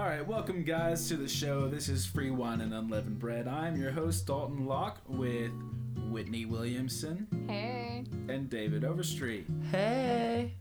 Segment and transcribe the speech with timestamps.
[0.00, 1.68] All right, welcome guys to the show.
[1.68, 3.46] This is Free Wine and Unleavened Bread.
[3.46, 5.50] I'm your host Dalton Locke with
[6.08, 8.06] Whitney Williamson Hey.
[8.30, 9.44] and David Overstreet.
[9.70, 10.54] Hey.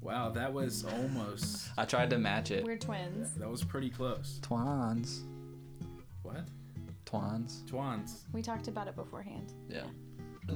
[0.00, 2.64] Wow, that was almost I tried to match it.
[2.64, 3.34] We're twins.
[3.34, 4.38] that was pretty close.
[4.40, 5.24] Twans.
[6.22, 6.48] What?
[7.04, 7.64] Twans.
[7.66, 8.24] Twans.
[8.32, 9.52] We talked about it beforehand.
[9.68, 9.84] Yeah.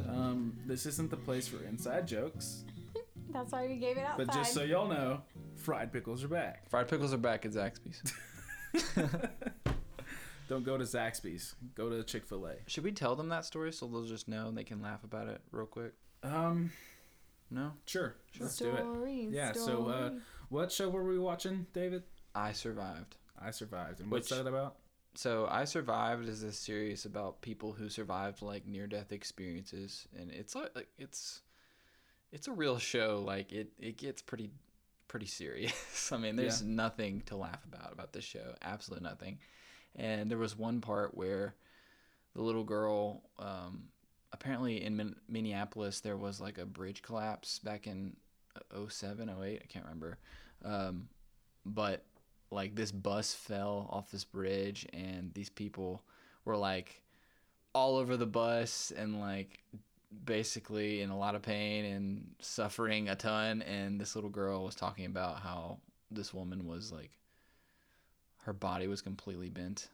[0.09, 2.65] Um, this isn't the place for inside jokes,
[3.33, 4.27] That's why we gave it outside.
[4.27, 5.21] but just so y'all know,
[5.57, 6.69] fried pickles are back.
[6.71, 8.03] Fried pickles are back at Zaxby's.
[10.49, 11.55] Don't go to Zaxby's.
[11.77, 12.55] Go to Chick Fil A.
[12.67, 15.29] Should we tell them that story so they'll just know and they can laugh about
[15.29, 15.93] it real quick?
[16.25, 16.73] Um,
[17.51, 17.73] No?
[17.87, 18.17] sure.
[18.33, 18.47] sure.
[18.47, 18.79] Let's do it.
[18.79, 19.53] Stories, Yeah.
[19.53, 20.11] So, uh,
[20.49, 22.03] what show were we watching, David?
[22.35, 23.17] I survived.
[23.41, 24.01] I survived.
[24.01, 24.77] And what's Which- that about?
[25.17, 30.31] So I survived is this series about people who survived like near death experiences and
[30.31, 31.43] it's like like, it's
[32.31, 34.51] it's a real show like it it gets pretty
[35.11, 36.11] pretty serious.
[36.13, 36.69] I mean there's Yeah.
[36.69, 39.39] nothing to laugh about about this show, absolutely nothing.
[39.97, 41.55] And there was one part where
[42.35, 43.89] the little girl um
[44.33, 48.15] apparently in Min- Minneapolis there was like a bridge collapse back in
[48.89, 50.19] 07 08 I can't remember.
[50.65, 51.09] Um
[51.67, 52.05] but
[52.53, 56.03] like this bus fell off this bridge and these people
[56.45, 57.03] were like
[57.75, 59.63] all over the bus and like
[60.25, 64.75] basically in a lot of pain and suffering a ton and this little girl was
[64.75, 65.79] talking about how
[66.11, 67.11] this woman was like
[68.43, 69.89] her body was completely bent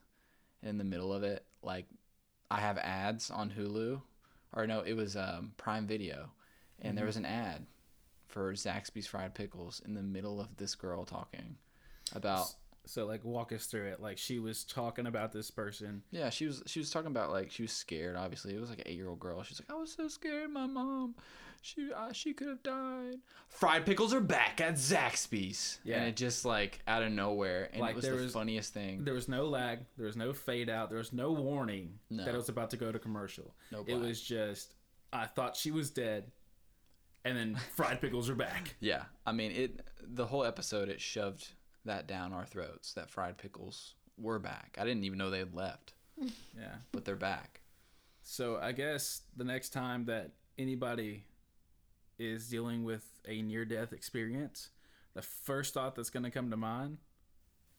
[0.63, 1.45] in the middle of it.
[1.63, 1.87] Like
[2.51, 4.01] i have ads on hulu
[4.55, 6.31] or no it was um, prime video
[6.81, 7.67] and there was an ad
[8.29, 11.57] for zaxby's fried pickles in the middle of this girl talking
[12.15, 12.47] about
[12.89, 14.01] So, like, walk us through it.
[14.01, 16.03] Like, she was talking about this person.
[16.13, 18.17] Yeah, she was she was talking about like she was scared.
[18.17, 19.43] Obviously, it was like an eight year old girl.
[19.43, 20.51] She's like, I was so scared.
[20.51, 21.17] My mom,
[21.63, 23.17] she uh, she could have died.
[23.49, 25.79] Fried pickles are back at Zaxby's.
[25.85, 25.97] Yeah.
[25.99, 29.05] and it just like out of nowhere, and Like, it was the was- funniest thing.
[29.05, 29.81] There was no lag.
[29.97, 30.89] There was no fade out.
[30.89, 32.25] There was no warning No.
[32.25, 33.55] that it was about to go to commercial.
[33.73, 34.75] No it was just,
[35.13, 36.31] I thought she was dead,
[37.25, 38.77] and then fried pickles are back.
[38.81, 39.81] yeah, I mean it.
[40.09, 41.49] The whole episode it shoved
[41.87, 42.93] that down our throats.
[42.95, 44.77] That fried pickles were back.
[44.81, 46.77] I didn't even know they had left, Yeah.
[46.93, 47.61] but they're back.
[48.23, 51.25] So I guess the next time that anybody
[52.19, 54.71] is dealing with a near death experience,
[55.15, 56.99] the first thought that's going to come to mind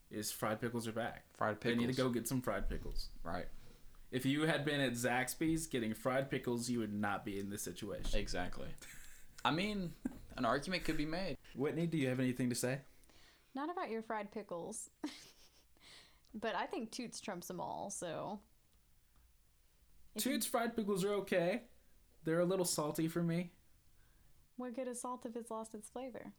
[0.09, 1.25] is fried pickles are back.
[1.37, 1.87] Fried They pickles.
[1.87, 3.09] need to go get some fried pickles.
[3.23, 3.47] Right.
[4.09, 7.61] If you had been at Zaxby's getting fried pickles, you would not be in this
[7.61, 8.17] situation.
[8.17, 8.67] Exactly.
[9.43, 9.91] I mean,
[10.37, 11.35] an argument could be made.
[11.55, 12.79] Whitney, do you have anything to say?
[13.57, 14.91] Not about your fried pickles.
[16.33, 18.39] but I think Toots trumps them all, so.
[20.15, 21.63] If you- Toots fried pickles are okay.
[22.23, 23.49] They're a little salty for me.
[24.57, 26.31] What good is salt if it's lost its flavor?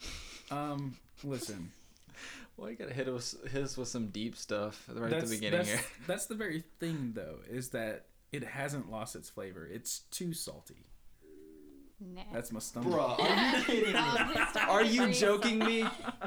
[0.48, 1.72] Um, listen,
[2.56, 5.58] Well, you gotta hit us, hit us with some deep stuff right at the beginning
[5.58, 5.80] that's, here.
[6.06, 9.66] that's the very thing, though, is that it hasn't lost its flavor.
[9.66, 10.86] It's too salty.
[11.98, 12.22] Nah.
[12.32, 12.92] That's my stomach.
[12.92, 13.98] are you kidding me?
[13.98, 15.80] Um, Are you joking me?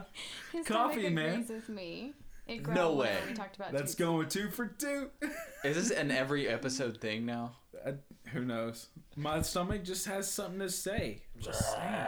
[0.54, 1.30] His Coffee, stomach man.
[1.34, 2.14] agrees with me.
[2.48, 3.16] It No way.
[3.28, 3.96] We talked about That's Toots.
[3.96, 5.12] going two for two.
[5.64, 7.52] Is this an every episode thing now?
[7.86, 7.94] I,
[8.34, 8.88] who knows?
[9.16, 11.22] My stomach just has something to say.
[11.36, 12.08] I'm just saying.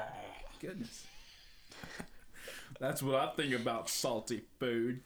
[0.59, 1.05] Goodness.
[2.79, 5.01] That's what I think about salty food.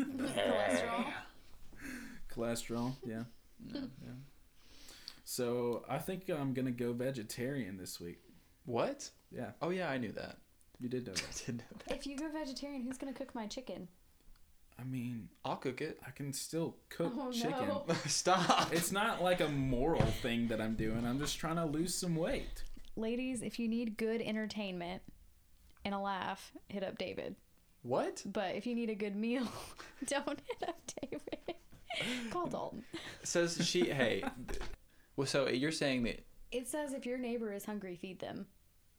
[0.00, 1.04] Cholesterol.
[2.34, 3.24] Cholesterol, yeah.
[3.74, 3.80] yeah.
[5.34, 8.20] So I think I'm gonna go vegetarian this week.
[8.66, 9.10] What?
[9.32, 10.36] Yeah, Oh yeah, I knew that.
[10.78, 11.42] you did know I that.
[11.44, 11.96] did know that.
[11.96, 13.88] If you go vegetarian, who's gonna cook my chicken?
[14.78, 15.98] I mean, I'll cook it.
[16.06, 17.66] I can still cook Oh, chicken.
[17.66, 17.84] no.
[18.06, 18.72] Stop.
[18.72, 21.04] It's not like a moral thing that I'm doing.
[21.04, 22.62] I'm just trying to lose some weight.
[22.94, 25.02] Ladies, if you need good entertainment
[25.84, 27.34] and a laugh, hit up David.
[27.82, 28.22] What?
[28.24, 29.48] But if you need a good meal,
[30.06, 32.30] don't hit up David.
[32.30, 32.84] Call Dalton.
[33.24, 33.90] Says she?
[33.90, 34.22] Hey.
[35.16, 36.24] Th- Well, so you're saying that?
[36.50, 38.46] It says if your neighbor is hungry, feed them.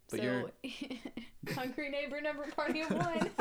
[0.10, 0.50] But so,
[1.56, 3.32] hungry neighbor number party of one.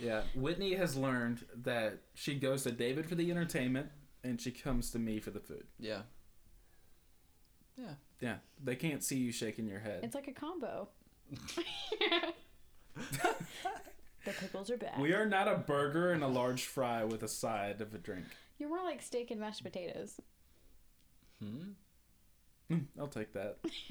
[0.00, 3.88] Yeah, Whitney has learned that she goes to David for the entertainment
[4.24, 5.64] and she comes to me for the food.
[5.78, 6.02] Yeah.
[7.76, 7.94] Yeah.
[8.20, 10.00] Yeah, they can't see you shaking your head.
[10.02, 10.88] It's like a combo.
[14.24, 14.98] the pickles are back.
[14.98, 18.24] We are not a burger and a large fry with a side of a drink.
[18.58, 20.20] You're more like steak and mashed potatoes.
[21.42, 21.70] Hmm.
[22.72, 23.58] Mm, I'll take that.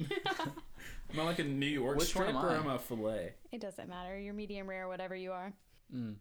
[1.12, 2.56] am I like a New York Which one strip am or I?
[2.56, 3.34] am I a filet?
[3.52, 4.18] It doesn't matter.
[4.18, 5.52] You're medium rare, whatever you are.
[5.94, 6.16] Mm.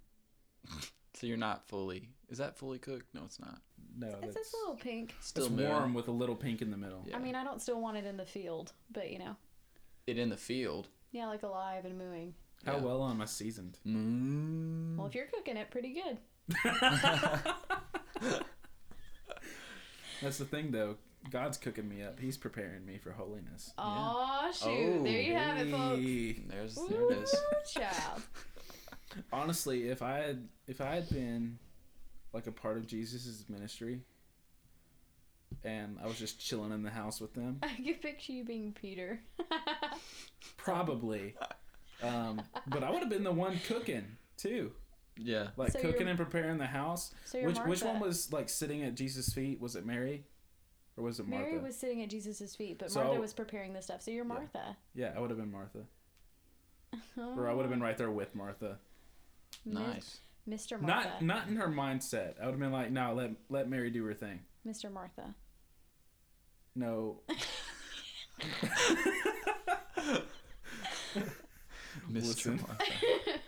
[1.15, 2.09] So you're not fully.
[2.29, 3.13] Is that fully cooked?
[3.13, 3.59] No, it's not.
[3.97, 5.13] No, It's that's just a little pink.
[5.19, 5.67] Still it's moving.
[5.69, 7.03] warm with a little pink in the middle.
[7.09, 7.17] Yeah.
[7.17, 9.35] I mean, I don't still want it in the field, but you know,
[10.07, 10.87] It in the field.
[11.11, 12.35] yeah, like alive and mooing.
[12.63, 12.83] How Yeah.
[12.83, 13.79] well am I seasoned?
[13.85, 14.95] Mm.
[14.97, 16.19] Well, if you're cooking it pretty good.
[20.21, 20.97] That's the thing, though.
[21.29, 22.19] God's cooking me up.
[22.19, 23.71] He's preparing me for holiness.
[23.77, 24.99] Oh shoot!
[24.99, 25.99] Oh, there you have it, folks.
[25.99, 26.43] Hey.
[26.47, 27.35] There's there it is.
[27.73, 28.21] Child.
[29.33, 31.59] Honestly, if I had if I had been
[32.33, 34.01] like a part of Jesus' ministry,
[35.63, 38.71] and I was just chilling in the house with them, I can picture you being
[38.79, 39.19] Peter.
[40.57, 41.35] probably.
[42.01, 44.05] Um, but I would have been the one cooking
[44.37, 44.71] too,
[45.17, 45.47] Yeah.
[45.57, 47.13] like So cooking and preparing the house.
[47.25, 49.59] So you're Which which one was like sitting at Jesus' feet?
[49.59, 50.23] Was it Mary,
[50.99, 51.45] or was it Martha?
[51.45, 54.01] Mary was sitting at Jesus' feet, but So- Martha was preparing the stuff.
[54.01, 54.77] So you're Martha.
[54.93, 55.85] Yeah, I would have been Martha,
[57.17, 58.77] or I would have been right there with Martha.
[59.65, 60.19] Nice.
[60.47, 60.79] Mr.
[60.79, 61.09] Martha.
[61.09, 62.39] Not not in her mindset.
[62.41, 64.39] I would have been like, no, let let Mary do her thing.
[64.67, 64.91] Mr.
[64.91, 65.35] Martha.
[66.75, 67.21] No,
[72.09, 72.11] Mr.
[72.11, 72.57] Listen.
[72.67, 72.83] Martha.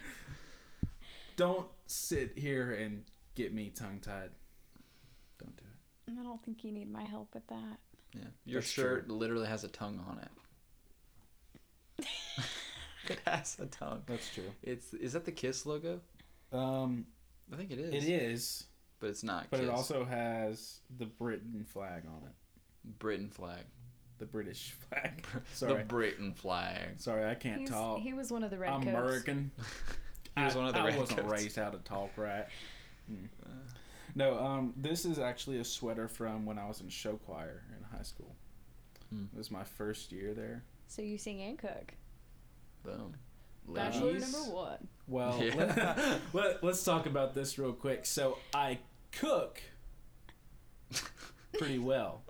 [1.36, 3.04] don't sit here and
[3.36, 4.32] get me tongue tied.
[6.08, 6.24] Don't do it.
[6.24, 7.78] I don't think you need my help with that.
[8.14, 8.22] Yeah.
[8.46, 12.06] Your That's shirt literally has a tongue on it.
[13.10, 14.02] it has a tongue.
[14.06, 14.52] That's true.
[14.64, 16.02] It's is that the Kiss logo?
[16.52, 17.06] Um,
[17.52, 18.04] I think it is.
[18.04, 18.64] it is,
[19.00, 19.48] But it's not.
[19.50, 19.70] but Kiss.
[19.70, 23.00] it also has the Britain flag on it.
[23.00, 23.62] Britain flag.
[24.18, 25.26] The British flag.
[25.54, 27.00] Sorry, The Britain flag.
[27.00, 28.00] sorry, I can't He's, talk.
[28.00, 28.90] he was one of the red I'm coats.
[28.96, 29.52] American.
[30.38, 31.32] He was I, one of the I red wasn't coats.
[31.42, 32.46] raised how to talk right.
[33.08, 33.26] Hmm.
[34.16, 37.84] No, um, this is actually a sweater from when I was in show choir in
[37.98, 38.36] high school.
[39.10, 39.26] Hmm.
[39.34, 40.64] It was my first year there.
[40.88, 41.94] So you sing and cook.
[42.84, 43.16] Boom.
[43.68, 44.32] Bachelor Ladies.
[44.34, 44.88] number one.
[45.08, 46.18] Well, Yeah.
[46.34, 48.06] let, us talk about this real quick.
[48.06, 48.80] So I
[49.12, 49.62] cook
[51.58, 52.24] pretty well.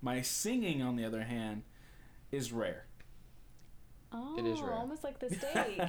[0.00, 1.62] My singing, on the other hand,
[2.30, 2.84] is rare.
[4.12, 4.72] Oh, It is rare.
[4.74, 5.80] almost like the steak.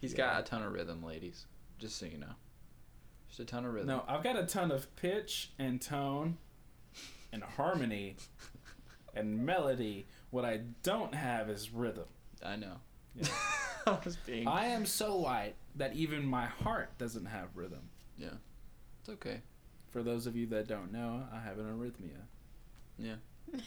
[0.00, 0.16] He's Yeah.
[0.16, 1.46] got a ton of rhythm, ladies.
[1.78, 2.34] Just so you know.
[3.34, 3.88] Just a ton of rhythm.
[3.88, 6.36] No, I've got a ton of pitch and tone
[7.32, 8.14] and harmony
[9.12, 10.06] and melody.
[10.30, 12.04] What I don't have is rhythm.
[12.44, 12.76] I know.
[13.16, 13.26] Yeah.
[13.88, 14.46] I was being.
[14.46, 17.80] I am so white that even my heart doesn't have rhythm.
[18.16, 18.34] Yeah.
[19.00, 19.40] It's okay.
[19.90, 22.20] For those of you that don't know, I have an arrhythmia.
[23.00, 23.16] Yeah.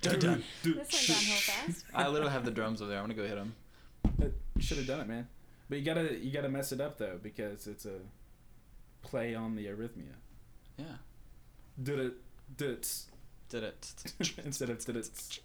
[0.00, 0.44] dun, dun.
[0.62, 1.84] this went downhill fast.
[1.94, 3.00] I literally have the drums over there.
[3.00, 3.56] I'm gonna go hit them.
[4.22, 4.26] Uh,
[4.60, 5.26] Should have done it, man.
[5.68, 7.98] But you gotta you gotta mess it up though because it's a
[9.04, 10.16] play on the arrhythmia.
[10.76, 10.84] Yeah.
[11.82, 12.14] Did it
[12.56, 13.02] did it
[13.48, 13.94] Did it.
[14.44, 15.40] instead of did it.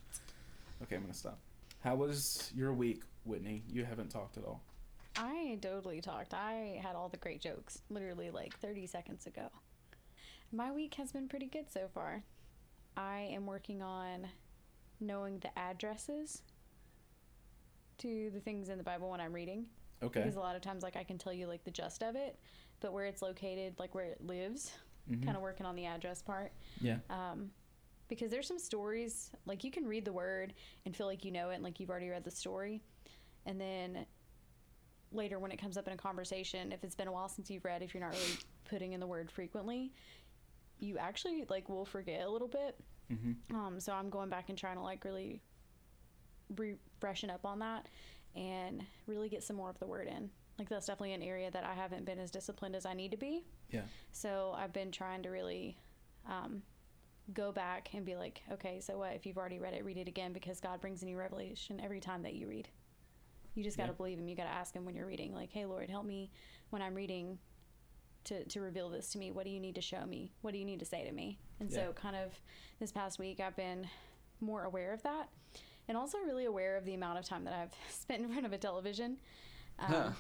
[0.83, 1.38] Okay, I'm gonna stop.
[1.83, 3.63] How was your week, Whitney?
[3.71, 4.61] You haven't talked at all.
[5.15, 6.33] I totally talked.
[6.33, 9.50] I had all the great jokes literally like 30 seconds ago.
[10.51, 12.23] My week has been pretty good so far.
[12.95, 14.27] I am working on
[15.00, 16.41] knowing the addresses
[18.00, 19.65] to the things in the Bible when I'm reading.
[20.01, 20.21] Okay.
[20.21, 22.39] Because a lot of times, like, I can tell you, like, the gist of it,
[22.79, 24.71] but where it's located, like, where it lives,
[25.09, 25.23] Mhm.
[25.23, 26.51] kind of working on the address part.
[26.81, 26.99] Yeah.
[27.09, 27.51] Um,
[28.07, 30.53] because there's some stories, like, you can read the word
[30.85, 32.81] and feel like you know it and, like, you've already read the story.
[33.45, 34.05] And then
[35.11, 37.65] later, when it comes up in a conversation, if it's been a while since you've
[37.65, 39.93] read, if you're not really putting in the word frequently,
[40.79, 42.79] you actually, like, will forget a little bit.
[43.12, 43.55] Mm-hmm.
[43.55, 45.41] Um, so I'm going back and trying to like really
[46.57, 47.88] re- freshen up on that
[48.36, 50.29] and really get some more of the word in.
[50.60, 53.18] Like that's definitely an area that I haven't been as disciplined as I need to
[53.18, 53.46] be.
[53.72, 53.82] Yeah.
[54.12, 55.78] So I've been trying to really
[56.28, 56.62] um,
[57.34, 59.13] go back and be like, okay, so what?
[59.16, 62.01] If you've already read it, read it again because God brings a new revelation every
[62.01, 62.68] time that you read.
[63.56, 63.96] You just got to Yeah.
[63.98, 64.28] believe Him.
[64.28, 66.30] You got to ask Him when you're reading, like, hey, Lord, help me
[66.70, 67.39] when I'm reading
[68.25, 69.32] to, to reveal this to me.
[69.32, 70.34] What do you need to show me?
[70.42, 71.39] What do you need to say to me?
[71.60, 71.88] And Yeah.
[71.88, 72.39] so, kind of
[72.80, 73.88] this past week, I've been
[74.42, 75.30] more aware of that
[75.88, 78.54] and also really aware of the amount of time that I've spent in front of
[78.54, 79.18] a television.
[79.80, 80.16] Um,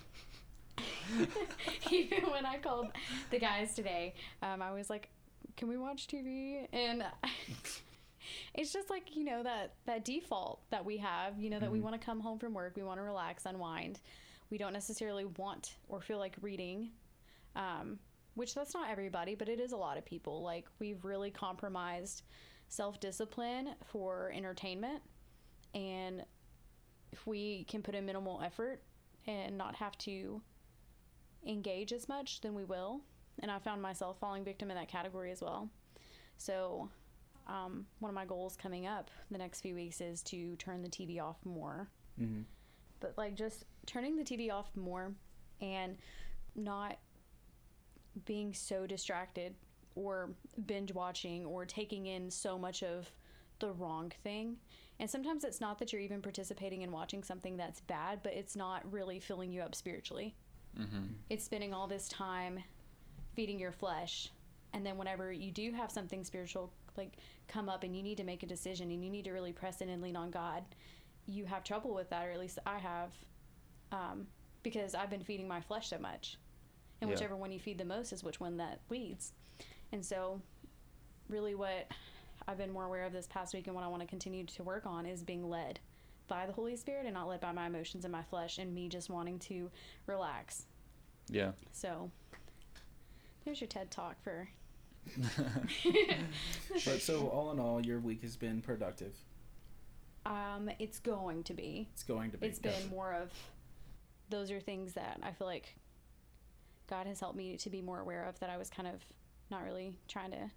[1.91, 2.87] even when I called
[3.31, 5.09] the guys today, um, I was like,
[5.57, 7.03] "Can we watch TV?" And
[8.53, 11.39] it's just like you know that that default that we have.
[11.39, 13.99] You know that we want to come home from work, we want to relax, unwind.
[14.49, 16.89] We don't necessarily want or feel like reading,
[17.55, 17.99] um,
[18.33, 20.41] which that's not everybody, but it is a lot of people.
[20.41, 22.23] Like we've really compromised
[22.67, 25.01] self discipline for entertainment,
[25.73, 26.23] and
[27.11, 28.81] if we can put in minimal effort
[29.27, 30.41] and not have to
[31.45, 33.01] engage as much, then we will.
[33.41, 35.69] And I found myself falling victim in that category as well.
[36.37, 36.89] So,
[37.47, 40.89] um, one of my goals coming up the next few weeks is to turn the
[40.89, 41.87] TV off more.
[42.21, 42.41] Mm-hmm.
[42.99, 45.13] But, like, just turning the TV off more
[45.61, 45.97] and
[46.55, 46.97] not
[48.25, 49.55] being so distracted
[49.95, 50.31] or
[50.65, 53.11] binge watching or taking in so much of
[53.59, 54.57] the wrong thing
[54.99, 58.55] And sometimes it's not that you're even participating in watching something that's bad, but it's
[58.55, 60.35] not really filling you up spiritually.
[60.79, 61.03] Mm-hmm.
[61.29, 62.59] It's spending all this time
[63.35, 64.29] feeding your flesh.
[64.73, 67.13] And then whenever you do have something spiritual like
[67.47, 69.81] come up and you need to make a decision and you need to really press
[69.81, 70.63] in and lean on God,
[71.25, 73.11] you have trouble with that, or at least I have,
[73.91, 74.27] um,
[74.63, 76.37] because I've been feeding my flesh so much.
[77.01, 77.15] And Yeah.
[77.15, 79.33] whichever one you feed the most is which one that leads.
[79.91, 80.41] And so,
[81.29, 81.91] really, what
[82.47, 84.63] I've been more aware of this past week and what I want to continue to
[84.63, 85.79] work on is being led
[86.29, 88.87] by the Holy Spirit and not led by my emotions and my flesh and me
[88.87, 89.69] just wanting to
[90.05, 90.65] relax.
[91.29, 91.51] Yeah.
[91.73, 92.09] So,
[93.43, 94.47] there's your TED talk for.
[96.85, 99.13] But so all in all, your week has been productive.
[100.25, 101.87] Um, it's going to be.
[101.93, 102.47] It's going to be.
[102.47, 103.31] It's been more of.
[104.29, 105.75] Those are things that I feel like
[106.87, 109.03] God has helped me to be more aware of that I was kind of
[109.49, 110.51] not really trying to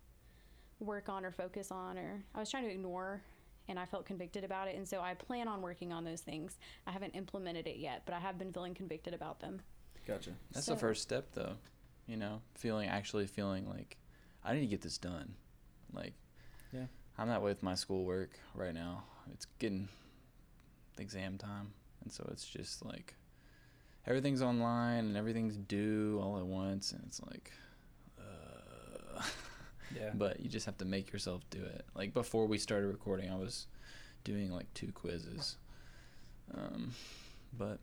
[0.81, 3.23] work on or focus on, or I was trying to ignore,
[3.69, 4.77] and I felt convicted about it.
[4.77, 6.59] And so I plan on working on those things.
[6.87, 9.61] I haven't implemented it yet, but I have been feeling convicted about them.
[10.07, 10.31] Gotcha.
[10.53, 11.57] That's So- the first step, though.
[12.07, 13.97] You know, feeling actually feeling like
[14.45, 15.35] I need to get this done.
[15.93, 16.15] Like,
[16.73, 16.87] Yeah.
[17.17, 19.05] I'm not with my schoolwork right now.
[19.33, 19.89] It's getting
[20.99, 23.15] exam time, and so it's just like
[24.05, 27.53] everything's online and everything's due all at once, and it's like,
[28.19, 29.23] uh,
[29.95, 30.11] Yeah.
[30.15, 31.85] but you just have to make yourself do it.
[31.95, 33.67] Like before we started recording, I was
[34.25, 35.57] doing like two quizzes,
[36.55, 36.93] um,
[37.57, 37.79] but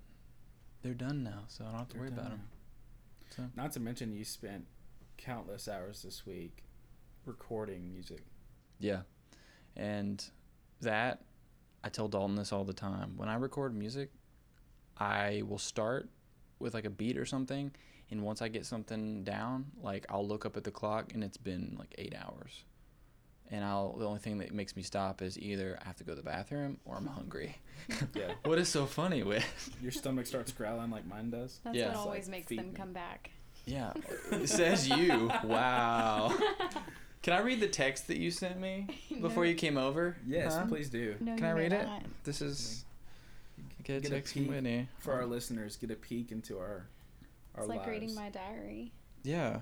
[0.81, 2.41] they're done now, so I don't have to They're worry about them.
[3.35, 3.43] So.
[3.55, 4.65] Not to mention, you spent
[5.17, 6.63] countless hours this week
[7.25, 8.23] recording music.
[8.79, 9.01] Yeah.
[9.75, 10.23] And
[10.81, 11.21] that,
[11.83, 13.13] I tell Dalton this all the time.
[13.17, 14.09] When I record music,
[14.97, 16.09] I will start
[16.59, 17.71] with like a beat or something.
[18.11, 21.37] And once I get something down, like I'll look up at the clock and it's
[21.37, 22.63] been like eight hours.
[23.51, 26.11] And I'll, the only thing that makes me stop is either I have to go
[26.11, 27.55] to the bathroom or I'm hungry.
[28.13, 28.33] Yeah.
[28.43, 29.43] what is so funny with?
[29.81, 31.59] Your stomach starts growling like mine does.
[31.63, 31.87] That's Yeah.
[31.87, 32.73] what always like, makes them me.
[32.75, 33.31] come back.
[33.65, 33.93] Yeah.
[34.31, 35.31] It says you.
[35.43, 36.37] Wow.
[37.23, 38.87] Can I read the text that you sent me
[39.21, 39.49] before No.
[39.49, 40.17] you came over?
[40.27, 40.65] Yes, Huh?
[40.67, 41.15] please do.
[41.19, 41.85] No, Can you I may read it?
[41.85, 42.03] not.
[42.23, 42.85] This is.
[43.83, 44.87] Get Get a text from peek Whitney.
[44.99, 45.29] For our uh-huh.
[45.29, 46.85] listeners, get a peek into our our
[47.59, 47.89] It's like lives.
[47.89, 48.93] reading my diary.
[49.23, 49.61] Yeah.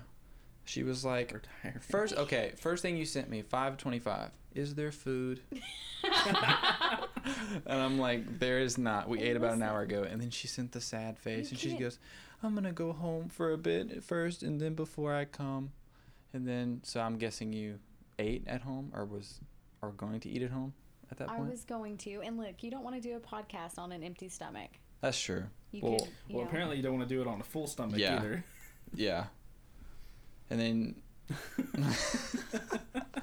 [0.64, 1.34] She was like,
[1.80, 4.30] first, okay, first thing you sent me, 525.
[4.54, 5.40] Is there food?
[6.04, 9.08] and I'm like, there is not.
[9.08, 10.02] We ate about an hour ago.
[10.02, 11.50] And then she sent the sad face.
[11.50, 11.98] And she goes,
[12.42, 15.72] I'm going to go home for a bit at first and then before I come.
[16.32, 17.78] And then, so I'm guessing you
[18.18, 19.40] ate at home or was,
[19.80, 20.74] or going to eat at home
[21.10, 21.40] at that point?
[21.40, 24.02] I was going to, and look, you don't want to do a podcast on an
[24.02, 24.70] empty stomach.
[25.00, 25.44] That's true.
[25.72, 26.48] You Well- could, you Well, know.
[26.48, 28.16] apparently you don't want to do it on a full stomach Yeah.
[28.18, 28.44] either.
[28.94, 29.26] Yeah.
[30.50, 31.02] And then,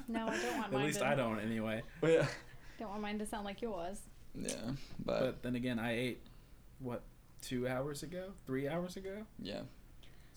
[0.08, 1.82] No, I don't want At mine least to, I don't anyway.
[2.02, 2.26] yeah.
[2.78, 3.98] Don't want mine to sound like yours.
[4.34, 4.72] Yeah.
[5.04, 6.20] But, But then again, I ate
[6.78, 7.02] what
[7.42, 9.26] two hours ago, three hours ago.
[9.40, 9.62] yeah.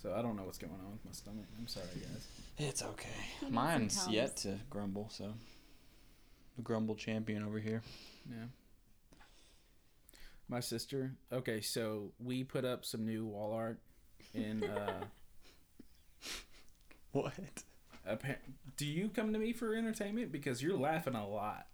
[0.01, 1.45] So I don't know what's going on with my stomach.
[1.59, 2.25] I'm sorry, guys.
[2.57, 3.09] It's okay.
[3.41, 5.33] He Mine's yet to grumble, so
[6.55, 7.81] the grumble champion over here.
[8.29, 8.45] Yeah.
[10.49, 11.13] My sister.
[11.31, 13.79] Okay, so we put up some new wall art
[14.33, 14.63] in.
[14.63, 15.05] Uh,
[17.11, 17.33] What?
[18.07, 18.35] appa-
[18.77, 20.31] do you come to me for entertainment?
[20.31, 21.65] Because you're laughing a lot.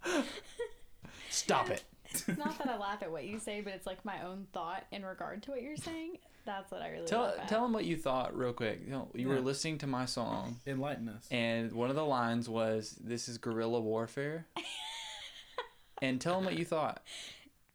[1.30, 1.84] Stop it.
[2.10, 4.86] It's not that I laugh at what you say, but it's like my own thought
[4.92, 6.20] in regard to what you're saying.
[6.46, 7.48] That's what I really Tell laugh at.
[7.50, 8.82] tell them what you thought real quick.
[8.86, 11.28] You, know, you were listening to my song, Enlighten us.
[11.32, 14.46] and one of the lines was, "This is guerrilla warfare."
[16.02, 17.02] and tell them what you thought.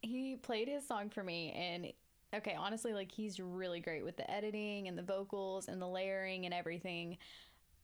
[0.02, 1.92] He played his song for me and
[2.34, 6.44] okay honestly like he's really great with the editing and the vocals and the layering
[6.44, 7.16] and everything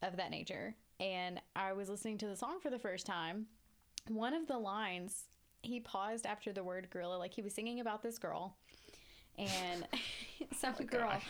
[0.03, 0.75] of that nature.
[1.01, 3.47] And i was listening to the song for the first time.
[4.09, 5.25] One of the lines
[5.63, 8.57] he paused after the word gorilla like he was singing about this girl
[9.37, 9.87] and
[10.57, 11.27] some oh, girl gosh.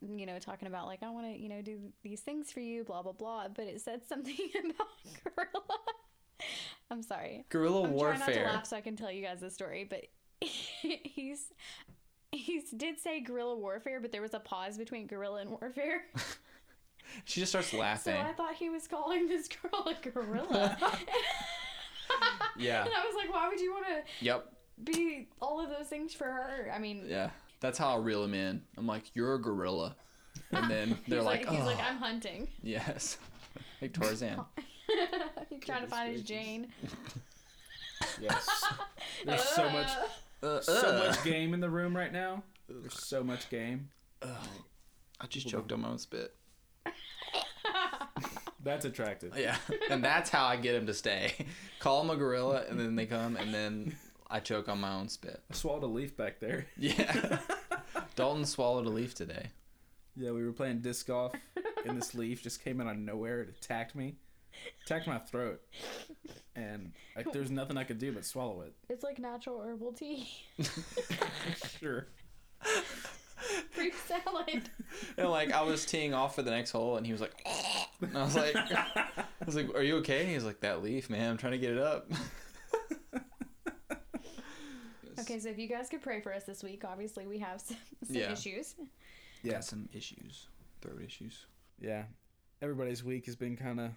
[0.00, 2.84] you know talking about like i want to you know do these things for you
[2.84, 3.48] blah blah blah.
[3.48, 4.88] But it said something about
[5.24, 5.78] gorilla
[6.92, 8.52] i'm sorry Guerrilla I'm trying not to warfare.
[8.52, 10.04] laugh so I can tell you guys the story, but
[10.40, 11.46] he's
[12.32, 16.04] he did say guerrilla warfare, but there was a pause between guerrilla and warfare.
[17.26, 18.14] She just starts laughing.
[18.14, 18.20] So.
[18.26, 20.78] I thought he was calling this girl a gorilla.
[22.56, 22.84] yeah.
[22.84, 24.52] And I was like, why would you want to Yep.
[24.84, 26.70] be all of those things for her?
[26.74, 27.28] I mean, Yeah.
[27.60, 28.62] That's how I reel him in.
[28.76, 29.94] I'm like, "You're a gorilla,"
[30.50, 32.48] and then they're he's like, like, he's "Oh, like, I'm hunting.
[32.60, 33.18] yes."
[33.80, 34.40] Like Tarzan.
[35.50, 36.68] he's trying to find his Jane.
[38.20, 38.64] Yes.
[39.24, 39.88] There's so much,
[40.42, 41.06] Uh, so uh.
[41.06, 42.42] much game in the room right now.
[42.68, 43.90] There's so much game.
[44.22, 46.34] I just choked on my own spit.
[48.64, 49.36] That's attractive.
[49.38, 49.56] Yeah,
[49.90, 51.32] and that's how I get him to stay.
[51.80, 53.96] Call him a gorilla, and then they come, and then
[54.30, 55.40] I choke on my own spit.
[55.50, 56.66] I swallowed a leaf back there.
[56.76, 57.38] Yeah.
[58.16, 59.50] Dalton swallowed a leaf today.
[60.16, 61.32] Yeah, we were playing disc golf,
[61.86, 63.42] and this leaf just came out of nowhere.
[63.42, 64.16] It attacked me,
[64.84, 65.60] attacked my throat,
[66.56, 68.74] and like, there's nothing I could do but swallow it.
[68.88, 70.28] It's like natural herbal tea.
[71.80, 72.06] Sure.
[73.72, 74.70] Fruit salad.
[75.18, 77.34] And like I was teeing off for the next hole, and he was like,
[78.00, 81.10] and I was like, I was like, "Are you okay?" And he's like, "That leaf,
[81.10, 81.30] man.
[81.32, 82.08] I'm trying to get it up."
[85.20, 87.76] Okay, so if you guys could pray for us this week, obviously we have some,
[88.04, 88.32] some Yeah.
[88.32, 88.74] issues.
[89.42, 89.52] Yeah.
[89.52, 90.48] Got some issues,
[90.80, 91.46] throat issues.
[91.80, 92.04] Yeah.
[92.60, 93.90] Everybody's week has been kind of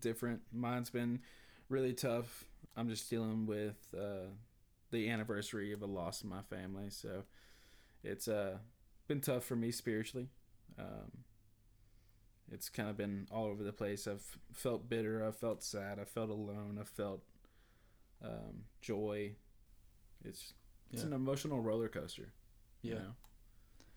[0.00, 0.42] different.
[0.52, 1.20] Mine's been
[1.68, 2.44] really tough.
[2.76, 4.30] I'm just dealing with uh,
[4.90, 7.24] the anniversary of a loss in my family, so
[8.02, 8.58] it's uh,
[9.08, 10.28] been tough for me spiritually.
[10.78, 11.24] Um,
[12.52, 14.06] it's kind of been all over the place.
[14.06, 15.24] I've felt bitter.
[15.24, 15.98] I've felt sad.
[16.00, 16.78] I felt alone.
[16.80, 17.22] I felt
[18.24, 19.32] um, joy.
[20.24, 20.54] It's
[20.92, 21.08] it's Yeah.
[21.08, 22.32] an emotional roller coaster.
[22.82, 22.94] Yeah.
[22.94, 23.12] You know,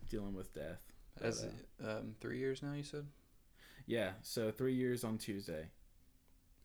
[0.08, 0.82] dealing with death.
[1.16, 1.46] But, As
[1.84, 3.06] uh, um, three years now, you said.
[3.86, 5.68] yeah, so three years on Tuesday.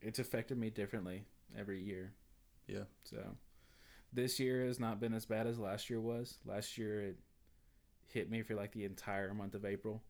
[0.02, 1.26] It's affected me differently
[1.58, 2.14] every year.
[2.68, 2.84] Yeah.
[3.04, 3.18] So
[4.14, 6.38] this year has not been as bad as last year was.
[6.46, 7.18] Last year it
[8.08, 10.02] hit me for like the entire month of April.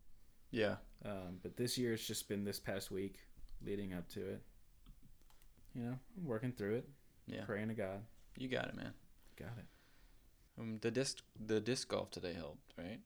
[0.51, 0.75] Yeah.
[1.05, 3.15] Um, but this year it's just been this past week
[3.65, 4.41] leading up to it.
[5.75, 6.89] You know, I'm working through it,
[7.27, 7.45] Yeah.
[7.45, 8.01] praying to God.
[8.37, 8.93] You got it, man.
[9.37, 9.65] Got it.
[10.59, 12.99] Um, the disc the disc golf today helped, right?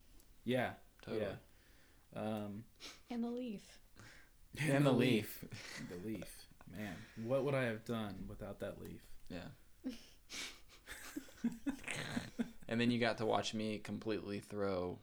[0.44, 0.72] Yeah.
[1.04, 1.26] Totally.
[2.16, 2.20] Yeah.
[2.22, 2.64] Um,
[3.10, 3.62] And the leaf.
[4.60, 5.44] And the leaf.
[5.90, 6.43] the leaf.
[6.72, 9.02] Man, what would I have done without that leaf?
[9.30, 9.92] Yeah.
[12.68, 15.00] and then you got to watch me completely throw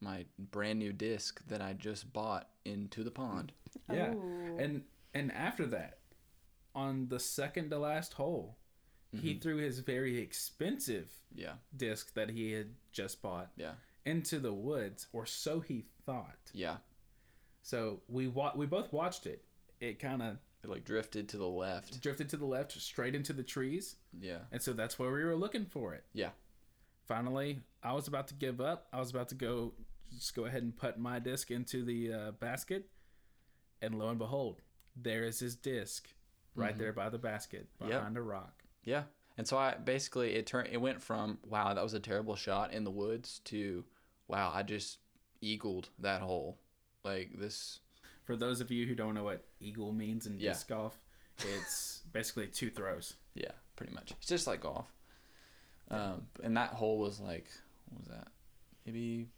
[0.00, 3.52] my brand new disc that I just bought into the pond.
[3.92, 4.12] Yeah.
[4.14, 4.56] Oh.
[4.58, 4.82] And
[5.14, 5.98] and after that,
[6.74, 8.58] on the second to last hole,
[9.12, 9.42] he Mhm.
[9.42, 11.56] threw his very expensive Yeah.
[11.76, 13.74] disc that he had just bought Yeah.
[14.04, 16.50] into the woods, or so he thought.
[16.54, 16.78] Yeah.
[17.62, 19.44] So we wa- we both watched it.
[19.80, 22.00] It kind of It like drifted to the left.
[22.00, 24.38] drifted to the left, straight into the trees, Yeah.
[24.52, 26.04] and so that's where we were looking for it.
[26.12, 26.30] Yeah.
[27.06, 28.86] Finally, I was about to give up.
[28.92, 29.74] I was about to go
[30.12, 32.88] just go ahead and put my disc into the uh, basket,
[33.80, 34.60] and lo and behold,
[34.94, 36.08] there is his disc
[36.54, 36.78] right Mhm.
[36.78, 37.88] there by the basket Yep.
[37.88, 38.62] behind a rock.
[38.84, 39.04] Yeah.
[39.38, 42.72] And so I basically it turned it went from wow, that was a terrible shot
[42.72, 43.84] in the woods to
[44.28, 44.98] wow, I just
[45.40, 46.58] eagled that hole.
[47.02, 47.80] Like this
[48.24, 50.50] For those of you who don't know what eagle means in Yeah.
[50.52, 50.98] disc golf,
[51.38, 53.14] it's basically two throws.
[53.34, 54.12] yeah, pretty much.
[54.12, 54.86] It's just like golf.
[55.90, 57.46] Um and that hole was like
[57.90, 58.28] what was that?
[58.86, 59.28] Maybe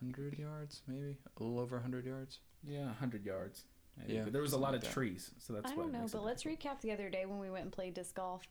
[0.00, 2.38] 100 yards, maybe a little over 100 yards.
[2.66, 3.64] Yeah, 100 yards.
[3.98, 4.14] Maybe.
[4.14, 4.92] Yeah, But there was a lot something of that.
[4.92, 7.48] trees, so that's I what don't know, but let's recap the other day when we
[7.50, 8.42] went and played disc golf.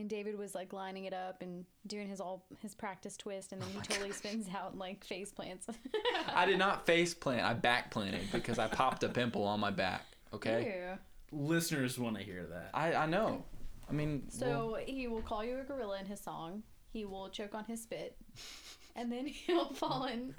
[0.00, 3.60] And David was like lining it up and doing his all his practice twist, and
[3.60, 5.66] then oh he totally spins out and like face plants.
[6.34, 7.42] I did not face plant.
[7.42, 10.06] I back planted because I popped a pimple on my back.
[10.32, 10.96] Okay.
[11.32, 11.38] Ew.
[11.38, 12.70] Listeners want to hear that.
[12.72, 13.44] I I know.
[13.90, 16.62] I mean, well, So he will call you a gorilla in his song.
[16.92, 18.16] He will choke on his spit,
[18.96, 20.34] and then he'll fall and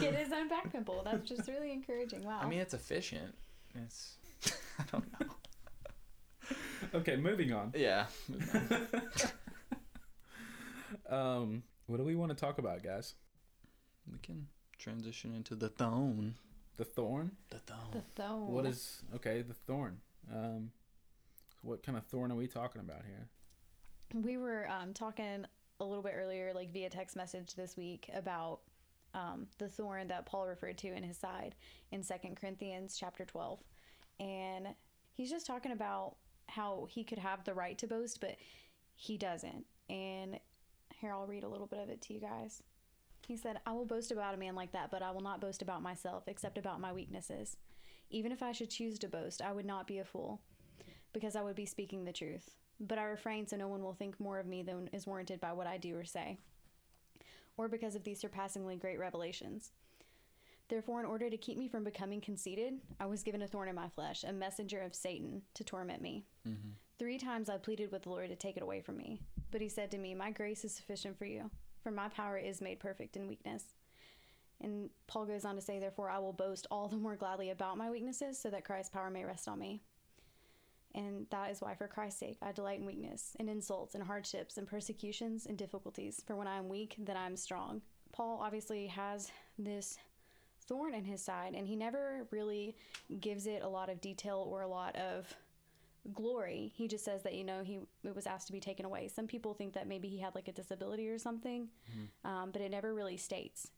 [0.00, 1.00] get his own back pimple.
[1.02, 2.24] That's just really encouraging.
[2.24, 2.40] Wow.
[2.42, 3.34] I mean, it's efficient.
[3.74, 4.16] It's
[4.78, 5.26] I don't know.
[6.94, 7.72] Okay, moving on.
[7.76, 8.06] Yeah.
[11.08, 13.14] Um, what do we want to talk about, guys?
[14.10, 14.46] We can
[14.78, 16.34] transition into the thorn.
[16.76, 17.32] The thorn.
[17.50, 17.80] The thorn.
[17.92, 18.46] the thone.
[18.46, 18.52] thone.
[18.52, 19.42] What is okay?
[19.42, 19.98] The thorn.
[20.32, 20.70] Um,
[21.62, 23.28] what kind of thorn are we talking about here?
[24.14, 25.44] We were um, talking
[25.80, 28.60] a little bit earlier, like via text message this week, about
[29.14, 31.54] um, the thorn that Paul referred to in his side
[31.90, 33.60] in Second Corinthians chapter twelve,
[34.18, 34.68] and
[35.12, 36.16] he's just talking about
[36.50, 38.36] how he could have the right to boast, but
[38.94, 39.64] he doesn't.
[39.88, 40.38] And
[41.00, 42.62] here, I'll read a little bit of it to you guys.
[43.26, 45.62] He said, I will boast about a man like that, but I will not boast
[45.62, 47.56] about myself, except about my weaknesses.
[48.10, 50.40] Even if I should choose to boast, I would not be a fool,
[51.12, 52.50] because I would be speaking the truth.
[52.80, 55.52] But I refrain so no one will think more of me than is warranted by
[55.52, 56.38] what I do or say,
[57.56, 59.70] or because of these surpassingly great revelations.
[60.70, 63.74] Therefore, in order to keep me from becoming conceited, I was given a thorn in
[63.74, 66.24] my flesh, a messenger of Satan to torment me.
[66.48, 66.70] Mm-hmm.
[66.96, 69.20] Three times I pleaded with the Lord to take it away from me.
[69.50, 71.50] But he said to me, My grace is sufficient for you,
[71.82, 73.64] for my power is made perfect in weakness.
[74.60, 77.76] And Paul goes on to say, Therefore, I will boast all the more gladly about
[77.76, 79.82] my weaknesses, so that Christ's power may rest on me.
[80.94, 84.56] And that is why, for Christ's sake, I delight in weakness, in insults, in hardships,
[84.56, 86.22] in persecutions, and difficulties.
[86.28, 87.82] For when I am weak, then I am strong.
[88.12, 89.98] Paul obviously has this
[90.70, 92.76] thorn in his side, and he never really
[93.20, 95.34] gives it a lot of detail or a lot of
[96.14, 96.72] glory.
[96.74, 99.08] He just says that you know he it was asked to be taken away.
[99.08, 101.68] Some people think that maybe he had like a disability or something,
[102.24, 103.68] um, but it never really states.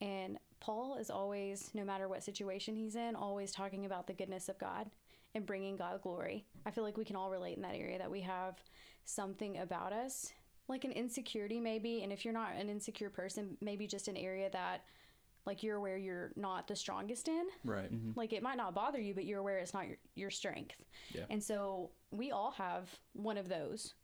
[0.00, 4.48] And Paul is always, no matter what situation he's in, always talking about the goodness
[4.48, 4.88] of God
[5.34, 6.44] and bringing God glory.
[6.64, 8.62] I feel like we can all relate in that area that we have
[9.04, 10.32] something about us,
[10.68, 12.02] like an insecurity maybe.
[12.02, 14.84] And if you're not an insecure person, maybe just an area that
[15.46, 17.46] like you're aware you're not the strongest in.
[17.64, 17.90] Right.
[18.14, 20.76] Like it might not bother you, but you're aware it's not your, your strength.
[21.12, 21.24] Yeah.
[21.30, 23.94] And so we all have one of those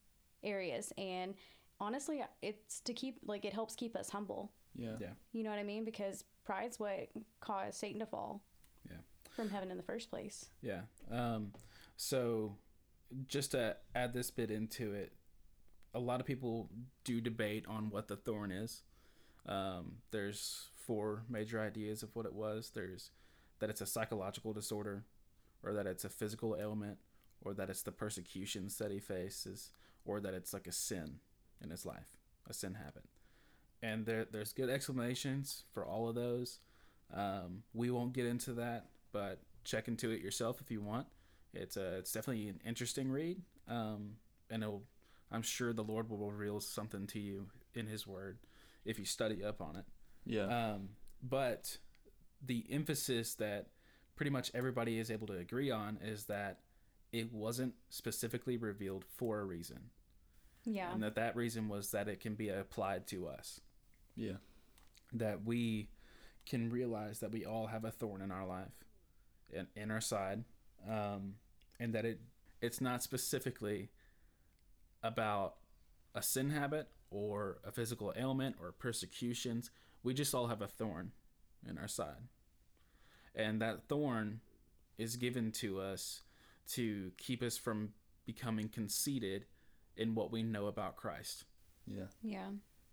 [0.43, 0.93] areas.
[0.97, 1.35] And
[1.81, 4.53] honestly, it's to keep, like, it helps keep us humble.
[4.75, 4.97] Yeah.
[5.01, 5.11] Yeah.
[5.33, 5.85] You know what I mean?
[5.85, 7.09] Because pride's what
[7.41, 8.43] caused Satan to fall
[8.89, 8.97] Yeah.
[9.31, 10.47] from heaven in the first place.
[10.63, 10.83] Yeah.
[11.11, 11.53] Um,
[11.97, 12.57] so
[13.29, 15.13] just to add this bit into it,
[15.95, 16.71] a lot of people
[17.05, 18.83] do debate on what the thorn is.
[19.47, 22.71] Um, there's four major ideas of what it was.
[22.75, 23.11] There's
[23.59, 25.05] that it's a psychological disorder,
[25.63, 26.99] or that it's a physical ailment,
[27.43, 29.71] or that it's the persecutions that he faces,
[30.05, 31.17] or that it's like a sin
[31.63, 32.17] in his life,
[32.49, 33.05] a sin habit.
[33.83, 36.61] And there, there's good explanations for all of those.
[37.13, 41.07] Um, we won't get into that, but check into it yourself if you want.
[41.55, 44.17] It's a, it's definitely an interesting read, um,
[44.51, 44.65] and
[45.33, 48.39] I'm sure the Lord will reveal something to you in His Word
[48.85, 49.85] if you study up on it.
[50.27, 50.73] Yeah.
[50.73, 50.91] Um,
[51.23, 51.79] but
[52.45, 53.69] the emphasis that
[54.17, 56.61] pretty much everybody is able to agree on is that
[57.13, 59.91] it wasn't specifically revealed for a reason,
[60.65, 60.93] Yeah.
[60.93, 63.61] and that that reason was that it can be applied to us
[64.17, 64.37] yeah.
[65.13, 65.89] that we
[66.45, 68.85] can realize that we all have a thorn in our life
[69.53, 70.45] in, in our side
[70.89, 71.35] um,
[71.79, 72.21] and that it
[72.61, 73.91] it's not specifically
[75.03, 75.57] about
[76.15, 79.71] a sin habit or a physical ailment or persecutions
[80.07, 81.11] we just all have a thorn
[81.69, 82.23] in our side
[83.35, 84.41] and that thorn
[84.99, 86.23] is given to us
[86.69, 87.91] to keep us from
[88.25, 89.47] becoming conceited
[89.97, 91.45] in what we know about Christ
[91.87, 92.05] Yeah.
[92.23, 92.49] yeah.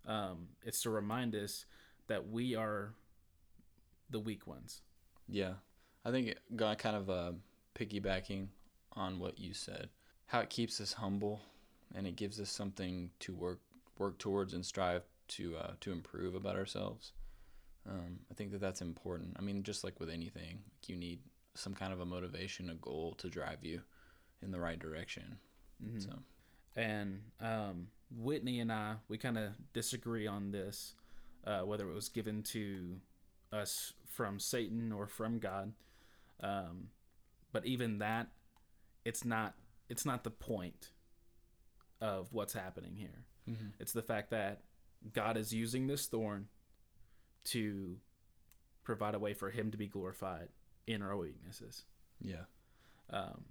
[0.06, 1.66] um, it's to remind us
[2.08, 2.94] that we are
[4.10, 4.82] the weak ones.
[5.28, 5.54] Yeah,
[6.04, 7.32] I think it got kind of uh,
[7.74, 8.48] piggybacking
[8.92, 9.88] on what you said,
[10.26, 11.40] how it keeps us humble,
[11.94, 13.60] and it gives us something to work
[13.98, 17.12] work towards and strive to uh, to improve about ourselves.
[17.88, 19.36] Um, I think that that's important.
[19.38, 21.20] I mean, just like with anything, you need
[21.54, 23.82] some kind of a motivation, a goal to drive you
[24.42, 25.38] in the right direction.
[25.98, 26.10] So
[26.76, 30.94] And um, Whitney and I, we kind of disagree on this,
[31.46, 33.00] uh, whether it was given to
[33.52, 35.72] us from Satan or from God.
[36.40, 36.88] Um,
[37.52, 38.28] but even that,
[39.04, 39.54] it's not.
[39.90, 40.90] It's not the point
[42.00, 43.24] of what's happening here.
[43.78, 44.62] It's the fact that
[45.12, 46.48] God is using this thorn
[47.44, 47.96] to
[48.82, 50.48] provide a way for Him to be glorified
[50.86, 51.84] in our weaknesses.
[52.20, 52.44] yeah,
[53.10, 53.44] Um,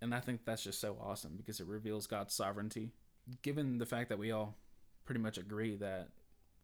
[0.00, 2.92] and I think that's just so awesome because it reveals God's sovereignty.
[3.42, 4.56] Given the fact that we all
[5.04, 6.08] pretty much agree that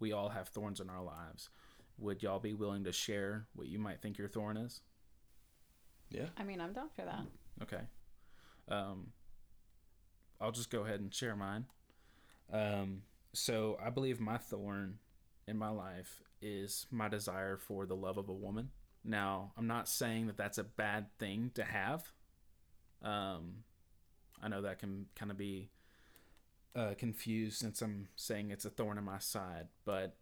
[0.01, 1.49] we all have thorns in our lives,
[1.99, 4.81] would y'all be willing to share what you might think your thorn is?
[6.09, 7.23] yeah, I mean, I'm down for that.
[7.63, 7.81] Okay.
[8.69, 9.09] Um,
[10.41, 11.67] I'll just go ahead and share mine.
[12.53, 13.03] Um,
[13.37, 14.99] so I believe my thorn
[15.47, 18.71] in my life is my desire for the love of a woman.
[19.05, 22.13] Now, I'm not saying that that's a bad thing to have.
[23.03, 23.65] Um,
[24.43, 25.71] I know that can kind of be
[26.75, 30.17] uh, confused since I'm saying it's a thorn in my side, but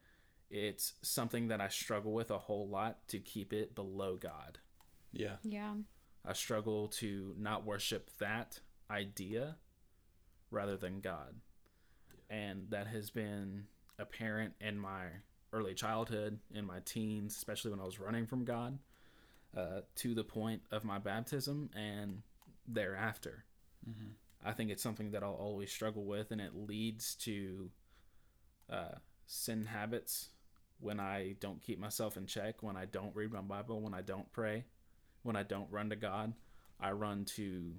[0.50, 4.58] it's something that I struggle with a whole lot to keep it below God.
[5.12, 5.74] yeah, Yeah.
[6.26, 9.56] I struggle to not worship that idea
[10.50, 11.34] rather than God.
[12.34, 13.64] And that has been
[13.98, 15.04] apparent in my
[15.52, 18.78] early childhood, in my teens, especially when I was running from God,
[19.56, 22.22] uh, to the point of my baptism and
[22.66, 23.44] thereafter.
[24.44, 27.70] I think it's something that I'll always struggle with, and it leads to
[28.68, 30.30] uh, sin habits
[30.80, 34.02] when I don't keep myself in check, when I don't read my Bible, when I
[34.02, 34.64] don't pray
[35.24, 36.34] when I don't run to God,
[36.78, 37.72] I run to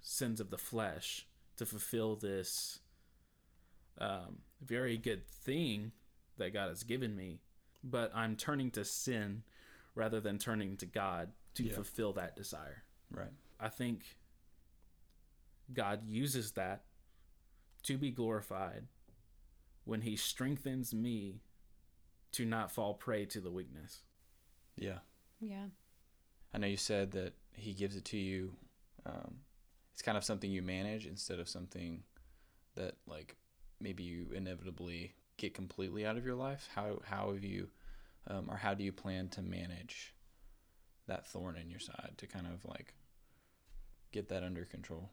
[0.00, 1.26] sins of the flesh
[1.58, 2.78] to fulfill this
[3.98, 5.92] um, very good thing
[6.38, 7.40] that God has given me.
[7.82, 9.42] But I'm turning to sin
[9.94, 11.74] rather than turning to God to Yeah.
[11.74, 12.84] fulfill that desire.
[13.10, 14.16] right, I think
[15.72, 16.84] God uses that
[17.84, 18.86] to be glorified
[19.84, 21.40] when He strengthens me
[22.32, 24.02] to not fall prey to the weakness.
[24.76, 24.98] yeah.
[25.40, 25.66] Yeah.
[26.54, 28.56] I know you said that he gives it to you.
[29.06, 29.40] Um,
[29.92, 32.02] it's kind of something you manage instead of something
[32.74, 33.36] that like
[33.80, 36.68] maybe you inevitably get completely out of your life.
[36.74, 37.68] How how have you
[38.26, 40.14] um, or how do you plan to manage
[41.06, 42.94] that thorn in your side to kind of like
[44.12, 45.10] get that under control?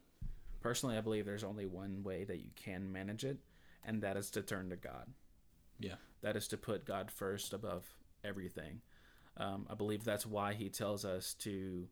[0.62, 3.38] Personally, I believe there's only one way that you can manage it,
[3.86, 5.08] and that is to turn to God.
[5.80, 5.96] Yeah.
[6.22, 7.86] That is to put God first above
[8.24, 8.82] everything.
[9.38, 11.88] Um, I believe that's why He tells us to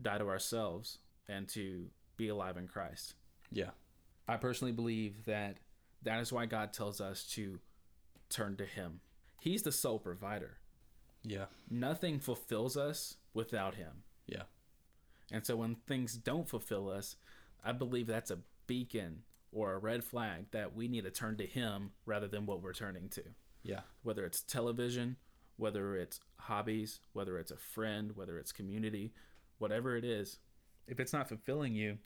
[0.00, 3.14] die to ourselves and to be alive in Christ.
[3.52, 3.70] Yeah.
[4.28, 5.58] I personally believe that
[6.02, 7.60] that is why God tells us to
[8.28, 9.00] turn to Him.
[9.40, 10.58] He's the sole provider.
[11.22, 11.46] Yeah.
[11.70, 14.04] Nothing fulfills us without Him.
[14.26, 14.44] Yeah.
[15.32, 17.16] And so when things don't fulfill us,
[17.64, 21.46] I believe that's a beacon or a red flag that we need to turn to
[21.46, 23.22] Him rather than what we're turning to.
[23.62, 23.80] Yeah.
[24.02, 25.16] Whether it's television,
[25.56, 29.12] whether it's hobbies, whether it's a friend, whether it's community,
[29.58, 30.38] whatever it is,
[30.86, 31.98] if it's not fulfilling you,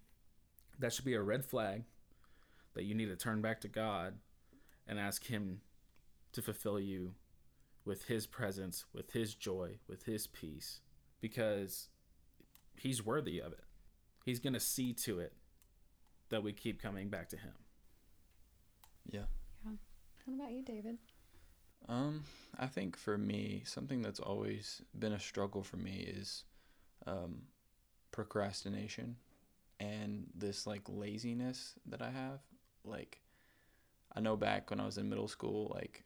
[0.81, 1.85] that should be a red flag
[2.75, 4.15] that you need to turn back to God
[4.87, 5.61] and ask Him
[6.33, 7.15] to fulfill you
[7.85, 10.81] with His presence, with His joy, with His peace,
[11.21, 11.89] because
[12.77, 13.65] He's worthy of it.
[14.25, 15.33] He's going to see to it
[16.31, 17.53] that we keep coming back to Him.
[19.07, 19.27] Yeah.
[19.65, 19.73] Yeah.
[20.25, 20.99] What about you, David?
[21.89, 22.25] Um,
[22.59, 26.45] I think for me, something that's always been a struggle for me is
[27.07, 27.43] um,
[28.11, 29.17] procrastination
[29.81, 32.41] and this like laziness that I have.
[32.85, 33.21] Like,
[34.15, 36.05] I know back when I was in middle school, like,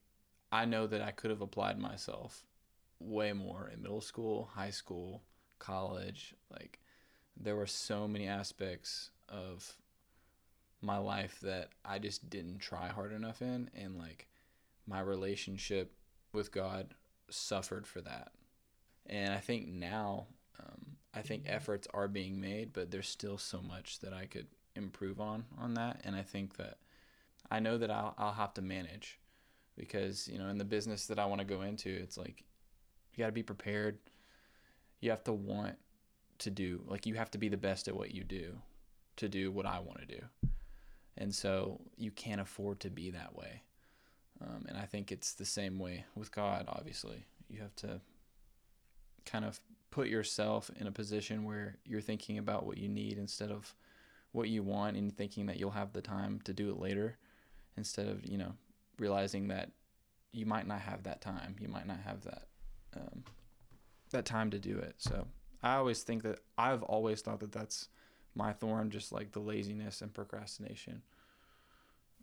[0.51, 2.45] I know that I could have applied myself
[3.01, 5.23] way more in middle school, high school,
[5.59, 6.35] college.
[6.51, 6.81] Like,
[7.37, 9.77] there were so many aspects of
[10.81, 13.71] my life that I just didn't try hard enough in.
[13.75, 14.29] And, like,
[14.87, 15.93] my relationship
[16.33, 16.95] with God
[17.31, 18.33] suffered for that.
[19.07, 20.27] And I think now,
[20.59, 24.47] um, I think efforts are being made, but there's still so much that I could
[24.79, 26.01] improve on on that.
[26.05, 26.79] And I think that
[27.51, 29.19] I know that I'll, I'll have to manage
[29.77, 32.45] because, you know, in the business that I want to go into, it's like
[33.13, 33.99] you got to be prepared.
[35.01, 35.77] You have to want
[36.39, 38.55] to do, like, you have to be the best at what you do
[39.17, 40.23] to do what I want to do.
[41.17, 43.63] And so you can't afford to be that way.
[44.41, 47.27] Um, and I think it's the same way with God, obviously.
[47.49, 48.01] You have to
[49.27, 49.61] kind of
[49.91, 53.75] put yourself in a position where you're thinking about what you need instead of
[54.33, 57.17] what you want and thinking that you'll have the time to do it later
[57.77, 58.53] instead of, you know,
[58.99, 59.71] realizing that
[60.33, 61.57] you might not have that time.
[61.61, 62.49] You might not have that
[62.97, 63.25] um,
[64.11, 64.95] that time to do it.
[64.99, 65.27] So
[65.63, 67.89] I always think that I've always thought that that's
[68.35, 71.03] my thorn, just like the laziness and procrastination.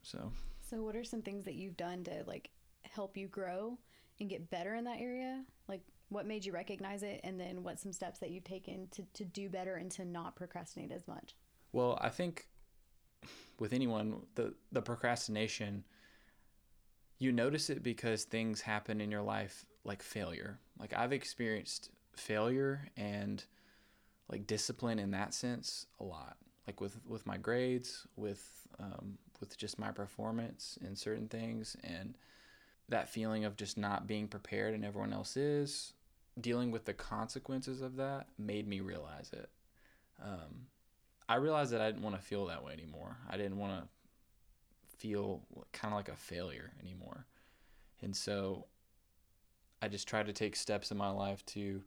[0.01, 2.49] So So, what are some things that you've done to like
[2.83, 3.77] help you grow
[4.19, 5.43] and get better in that area?
[5.67, 9.03] Like, what made you recognize it, and then what some steps that you've taken to
[9.13, 11.35] to do better and to not procrastinate as much?
[11.75, 12.47] Well, I think
[13.59, 15.83] with anyone, the the procrastination,
[17.19, 20.57] you notice it because things happen in your life like failure.
[20.79, 23.43] Like I've experienced failure and
[24.29, 26.37] like discipline in that sense a lot.
[26.65, 32.17] Like with with my grades, with um, with just my performance in certain things, and
[32.87, 35.91] that feeling of just not being prepared and everyone else is.
[36.39, 39.49] Dealing with the consequences of that made me realize it.
[40.23, 40.67] Um,
[41.27, 43.17] I realized that I didn't want to feel that way anymore.
[43.29, 43.87] I didn't want to
[44.97, 47.25] feel kind of like a failure anymore.
[48.01, 48.65] And so
[49.81, 51.81] I just tried to take steps in my life to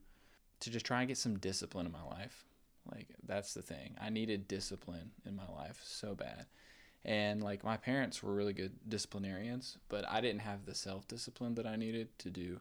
[0.61, 2.45] to just try and get some discipline in my life.
[2.93, 3.95] Like that's the thing.
[4.01, 6.47] I needed discipline in my life so bad.
[7.05, 11.67] And like my parents were really good disciplinarians, but I didn't have the self-discipline that
[11.67, 12.61] I needed to do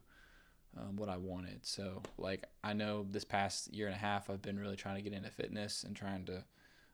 [0.80, 1.66] um, what I wanted.
[1.66, 5.02] So like I know this past year and a half I've been really trying to
[5.02, 6.44] get into fitness and trying to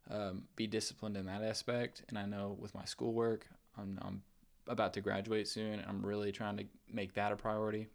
[0.09, 2.03] um, be disciplined in that aspect.
[2.09, 4.21] And I know with my schoolwork, I'm, I'm
[4.67, 7.87] about to graduate soon, and I'm really trying to make that a priority.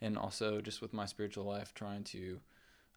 [0.00, 2.38] And also, just with my spiritual life, trying to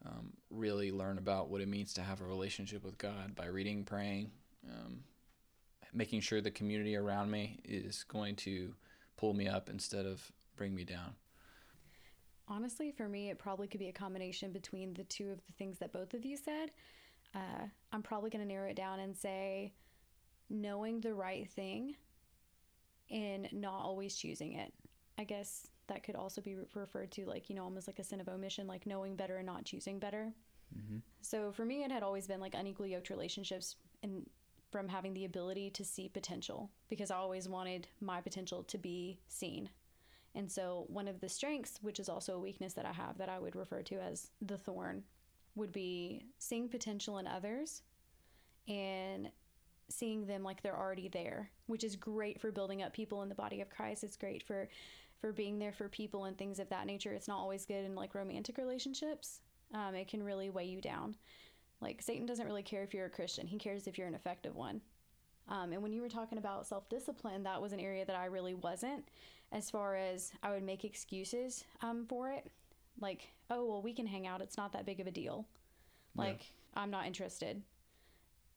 [0.05, 3.83] um, really learn about what it means to have a relationship with God by reading,
[3.83, 4.31] praying,
[4.69, 4.99] um,
[5.93, 8.73] making sure the community around me is going to
[9.17, 11.15] pull me up instead of bring me down.
[12.47, 15.77] Honestly, for me, it probably could be a combination between the two of the things
[15.79, 16.71] that both of you said.
[17.35, 19.73] Uh, I'm probably going to narrow it down and say
[20.49, 21.95] knowing the right thing
[23.09, 24.73] and not always choosing it.
[25.17, 28.21] I guess that could also be referred to like, you know, almost like a sin
[28.21, 30.33] of omission, like knowing better and not choosing better.
[30.77, 30.97] Mm-hmm.
[31.21, 34.25] So for me, it had always been like unequally yoked relationships and
[34.71, 39.19] from having the ability to see potential because I always wanted my potential to be
[39.27, 39.69] seen.
[40.33, 43.27] And so one of the strengths, which is also a weakness that I have that
[43.27, 45.03] I would refer to as the thorn,
[45.55, 47.81] would be seeing potential in others
[48.67, 49.29] and
[49.89, 53.35] seeing them like they're already there, which is great for building up people in the
[53.35, 54.03] body of Christ.
[54.03, 54.69] It's great for
[55.19, 57.13] for being there for people and things of that nature.
[57.13, 59.41] It's not always good in like romantic relationships.
[59.71, 61.15] Um, it can really weigh you down.
[61.79, 64.55] Like Satan doesn't really care if you're a Christian; he cares if you're an effective
[64.55, 64.81] one.
[65.47, 68.25] Um, and when you were talking about self discipline, that was an area that I
[68.25, 69.05] really wasn't.
[69.51, 72.49] As far as I would make excuses um, for it,
[73.01, 75.47] like, oh well, we can hang out; it's not that big of a deal.
[76.15, 77.61] Like, I'm not interested.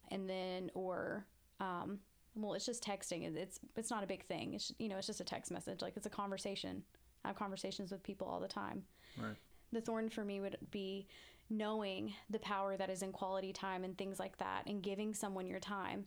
[0.08, 1.24] And then, or
[1.60, 2.00] um,
[2.34, 3.36] well, it's just texting.
[3.36, 4.54] It's it's not a big thing.
[4.54, 5.82] It's you know, it's just a text message.
[5.82, 6.82] Like it's a conversation.
[7.24, 8.84] I have conversations with people all the time.
[9.18, 9.36] Right.
[9.72, 11.06] The thorn for me would be
[11.50, 15.46] knowing the power that is in quality time and things like that, and giving someone
[15.46, 16.06] your time,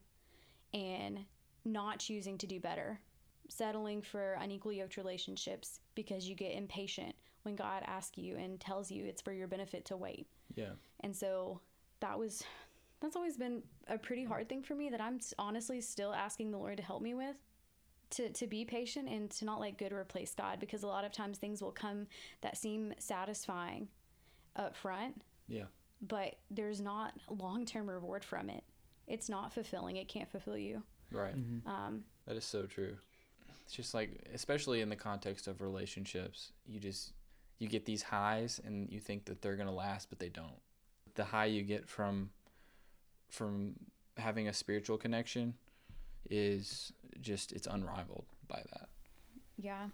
[0.74, 1.20] and
[1.66, 3.00] not choosing to do better,
[3.50, 7.16] settling for unequally yoked relationships because you get impatient
[7.48, 10.28] when God asks you and tells you it's for your benefit to wait.
[10.56, 10.72] Yeah.
[11.00, 11.62] And so
[12.02, 12.44] that was
[13.00, 16.58] that's always been a pretty hard thing for me that I'm honestly still asking the
[16.58, 17.38] Lord to help me with
[18.12, 21.14] to to be patient and to not let good replace God because a lot of
[21.14, 22.08] times things will come
[22.42, 23.88] that seem satisfying
[24.58, 25.66] up front, Yeah.
[26.02, 28.64] but there's not long-term reward from it.
[29.08, 29.96] It's not fulfilling.
[29.96, 30.84] It can't fulfill you.
[31.12, 31.36] Right.
[31.66, 32.98] Um, That is so true.
[33.64, 37.14] It's just like, especially in the context of relationships, you just
[37.60, 40.60] you get these highs and you think that they're gonna last, but they don't.
[41.16, 42.30] The high you get from
[43.30, 43.76] from
[44.18, 45.54] having a spiritual connection
[46.30, 46.92] is
[47.22, 48.90] just it's unrivaled by that.
[49.58, 49.88] yeah.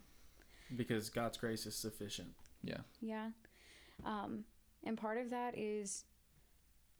[0.76, 2.30] Because God's grace is sufficient.
[2.63, 2.80] Yeah.
[3.02, 3.28] Yeah.
[4.06, 4.43] Um,
[4.84, 6.04] and part of that is,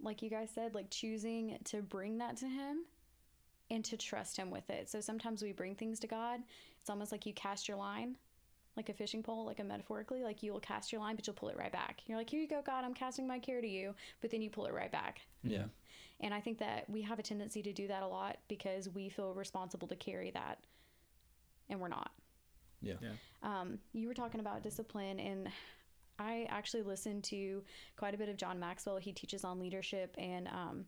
[0.02, 2.84] like you guys said, like choosing to bring that to Him
[3.72, 4.90] and to trust Him with it.
[4.90, 6.42] So sometimes we bring things to God.
[6.82, 8.18] It's almost like you cast your line,
[8.76, 11.36] like a fishing pole, like a metaphorically, like you will cast your line, but you'll
[11.36, 12.02] pull it right back.
[12.08, 13.94] You're like, here you go, God, I'm casting my care to you.
[14.22, 15.22] But then you pull it right back.
[15.44, 15.66] Yeah.
[16.22, 19.10] And I think that we have a tendency to do that a lot because we
[19.10, 20.60] feel responsible to carry that,
[21.70, 22.12] and we're not.
[22.82, 22.96] Yeah.
[23.02, 23.10] Yeah.
[23.42, 25.50] Um, you were talking about discipline, and
[26.20, 27.64] I actually listened to
[27.98, 28.98] quite a bit of John Maxwell.
[28.98, 30.86] He teaches on leadership and um,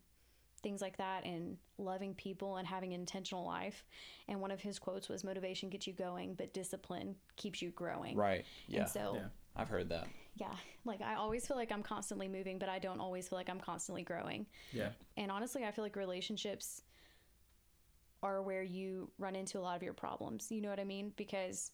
[0.66, 3.86] things like that, and loving people and having an intentional life.
[4.28, 8.18] And one of his quotes was, "Motivation gets you going, but discipline keeps you growing."
[8.18, 8.44] Right.
[8.68, 8.82] Yeah.
[8.82, 9.28] And so, Yeah.
[9.56, 10.08] I've heard that.
[10.36, 13.50] yeah, like I always feel like I'm constantly moving, but I don't always feel like
[13.50, 14.48] I'm constantly growing.
[14.74, 14.90] Yeah.
[15.18, 16.82] And honestly, I feel like relationships
[18.24, 20.52] are where you run into a lot of your problems.
[20.52, 21.14] You know what I mean?
[21.16, 21.72] Because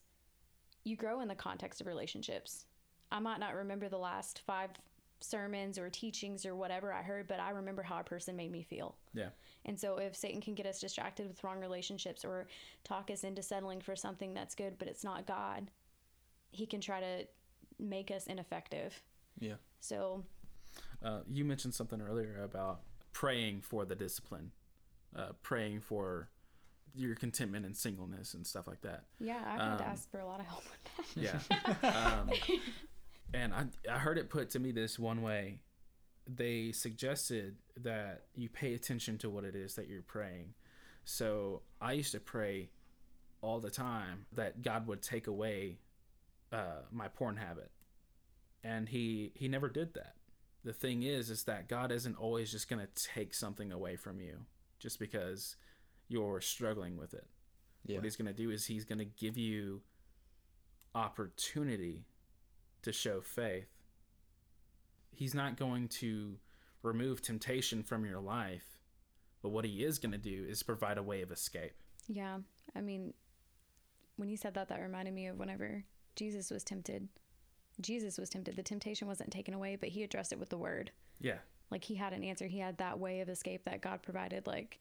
[0.84, 2.66] you grow in the context of relationships.
[3.12, 4.72] I might not remember the last five
[5.24, 8.64] sermons or teachings or whatever I heard, but I remember how a person made me
[8.64, 8.96] feel.
[9.14, 9.30] Yeah.
[9.66, 12.48] And so if Satan can get us distracted with wrong relationships or
[12.84, 15.70] talk us into settling for something that's good, but it's not God,
[16.52, 17.28] he can try to
[17.80, 19.00] make us ineffective.
[19.40, 19.56] Yeah.
[19.80, 20.24] So
[21.04, 22.82] Uh, you mentioned something earlier about
[23.12, 24.52] praying for the discipline,
[25.16, 26.30] uh, praying for
[26.94, 29.06] your contentment and singleness and stuff like that.
[29.20, 31.42] yeah, I had to Um, ask for a lot of help with that.
[31.84, 32.20] Yeah.
[32.20, 32.30] um,
[33.34, 35.60] and I, I heard it put to me this one way.
[36.28, 40.54] They suggested that you pay attention to what it is that you're praying.
[41.04, 42.70] So I used to pray
[43.42, 45.80] all the time that God would take away
[46.52, 47.72] uh, my porn habit,
[48.64, 50.14] and he he never did that.
[50.64, 54.46] The thing is, is that God isn't always just gonna take something away from you
[54.78, 55.56] just because
[56.08, 57.26] you're struggling with it
[57.86, 57.96] Yeah.
[57.96, 59.82] what he's going to do is he's going to give you
[60.94, 62.04] opportunity
[62.84, 63.68] to show faith.
[65.12, 66.38] He's not going to
[66.84, 68.80] remove temptation from your life,
[69.42, 71.76] but what he is going to do is provide a way of escape.
[72.08, 72.38] Yeah.
[72.76, 73.14] I mean,
[74.16, 75.84] when you said that, that reminded me of whenever
[76.16, 77.08] Jesus was tempted.
[77.80, 78.56] Jesus was tempted.
[78.56, 80.92] The temptation wasn't taken away, but he addressed it with the word.
[81.20, 81.38] Yeah.
[81.70, 82.48] Like he had an answer.
[82.48, 84.46] He had that way of escape that God provided.
[84.46, 84.80] Like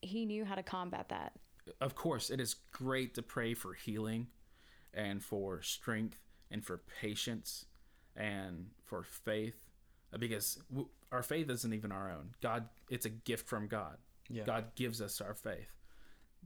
[0.00, 1.32] he knew how to combat that.
[1.80, 4.28] Of course, it is great to pray for healing
[4.94, 6.18] and for strength
[6.50, 7.66] and for patience
[8.16, 9.56] and for faith
[10.12, 12.34] uh, because w- our faith isn't even our own.
[12.40, 13.96] God, it's a gift from God.
[14.28, 14.44] Yeah.
[14.44, 15.72] God gives us our faith.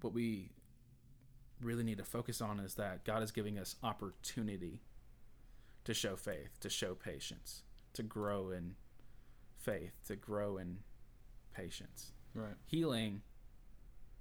[0.01, 0.51] What we
[1.61, 4.83] really need to focus on is that God is giving us opportunity
[5.85, 8.75] to show faith, to show patience, to grow in
[9.59, 10.79] faith, to grow in
[11.55, 12.13] patience.
[12.35, 12.55] Right.
[12.67, 13.23] Healing,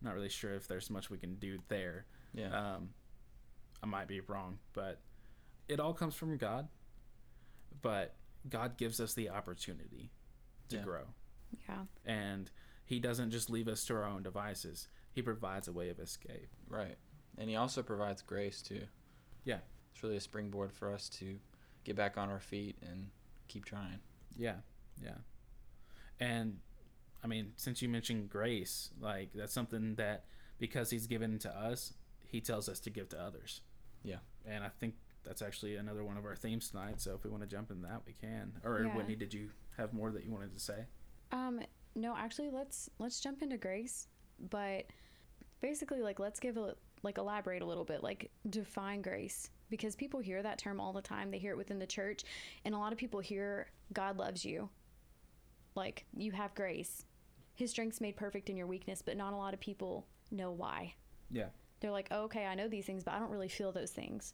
[0.01, 2.05] not really sure if there's much we can do there.
[2.34, 2.75] Yeah.
[2.75, 2.89] Um,
[3.81, 4.99] I might be wrong, but
[5.68, 6.68] it all comes from God.
[7.82, 8.16] But
[8.49, 10.11] God gives us the opportunity
[10.70, 10.84] to Yeah.
[10.84, 11.05] grow.
[11.68, 11.86] Yeah.
[12.05, 12.49] And
[12.86, 16.49] He doesn't just leave us to our own devices, He provides a way of escape.
[16.68, 16.97] right.
[17.38, 18.88] And he also provides grace too.
[19.43, 19.61] Yeah.
[19.91, 21.39] It's really a springboard for us to
[21.84, 23.09] get back on our feet and
[23.47, 23.99] keep trying.
[24.38, 24.57] Yeah,
[25.01, 25.18] yeah.
[26.20, 26.59] And
[27.24, 30.26] I mean, since you mentioned grace, like that's something that
[30.59, 31.93] because he's given to us,
[32.28, 33.61] he tells us to give to others.
[34.03, 34.20] Yeah.
[34.45, 36.99] And I think that's actually another one of our themes tonight.
[37.01, 38.53] So if we want to jump in that, we can.
[38.63, 38.95] Or Yeah.
[38.95, 40.86] Whitney, did you have more that you wanted to say?
[41.32, 41.61] Um,
[41.95, 44.07] no, actually, let's let's jump into grace,
[44.49, 44.86] but
[45.61, 50.19] basically, like, let's give a like elaborate a little bit, like define grace, because people
[50.19, 51.32] hear that term all the time.
[51.32, 52.24] They hear it within the church,
[52.65, 54.69] and a lot of people hear God loves you,
[55.76, 57.05] like you have grace.
[57.55, 60.95] His strength's made perfect in your weakness, but not a lot of people know why.
[61.30, 61.47] Yeah.
[61.80, 64.34] They're like, oh, okay, I know these things, but I don't really feel those things.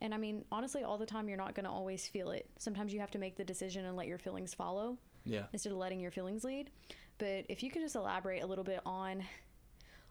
[0.00, 2.48] And I mean, honestly, all the time, you're not going to always feel it.
[2.58, 5.46] Sometimes you have to make the decision and let your feelings follow Yeah.
[5.52, 6.70] instead of letting your feelings lead.
[7.18, 9.24] But if you could just elaborate a little bit on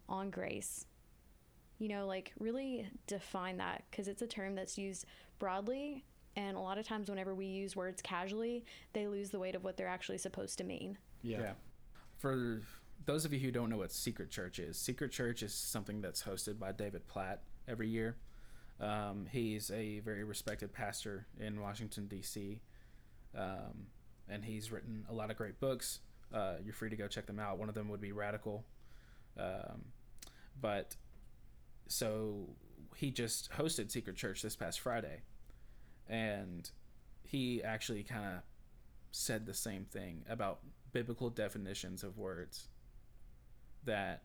[0.10, 0.86] on grace,
[1.80, 5.06] you know, like really define that because it's a term that's used
[5.40, 6.04] broadly,
[6.36, 9.64] and a lot of times whenever we use words casually, they lose the weight of
[9.64, 10.98] what they're actually supposed to mean.
[11.22, 11.54] Yeah.
[12.18, 12.62] For
[13.06, 16.24] those of you who don't know what Secret Church is, Secret Church is something that's
[16.24, 18.18] hosted by David Platt every year.
[18.80, 22.62] Um, he's a very respected pastor in Washington, D.C.,
[23.38, 23.88] um,
[24.30, 26.00] and he's written a lot of great books.
[26.34, 27.58] Uh, you're free to go check them out.
[27.58, 28.64] One of them would be Radical.
[29.38, 29.86] Um,
[30.60, 30.96] but
[31.88, 32.50] so
[32.96, 35.22] he just hosted Secret Church this past Friday,
[36.08, 36.70] and
[37.24, 38.42] he actually kind of
[39.12, 40.60] said the same thing about
[40.92, 42.68] biblical definitions of words
[43.86, 44.24] that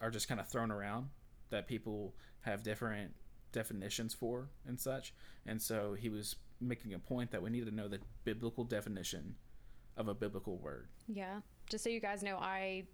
[0.00, 1.08] are just kind of thrown around
[1.50, 3.12] that people have different
[3.52, 5.12] definitions for and such.
[5.46, 9.36] And so he was making a point that we need to know the biblical definition
[9.96, 10.88] of a biblical word.
[11.08, 11.40] Yeah.
[11.68, 12.84] Just so you guys know, I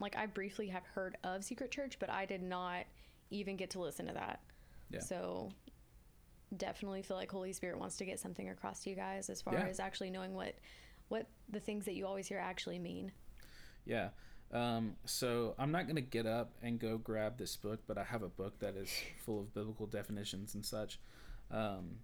[0.00, 2.84] like I briefly have heard of Secret Church, but I did not
[3.30, 4.40] even get to listen to that.
[4.90, 5.00] Yeah.
[5.00, 5.50] So
[6.56, 9.54] definitely feel like Holy Spirit wants to get something across to you guys as far
[9.54, 9.66] Yeah.
[9.66, 10.54] as actually knowing what
[11.08, 13.10] what the things that you always hear actually mean.
[13.84, 14.10] Yeah.
[14.52, 18.04] Um, so I'm not going to get up and go grab this book, but I
[18.04, 18.90] have a book that is
[19.24, 20.98] full of biblical definitions and such.
[21.50, 21.98] Um,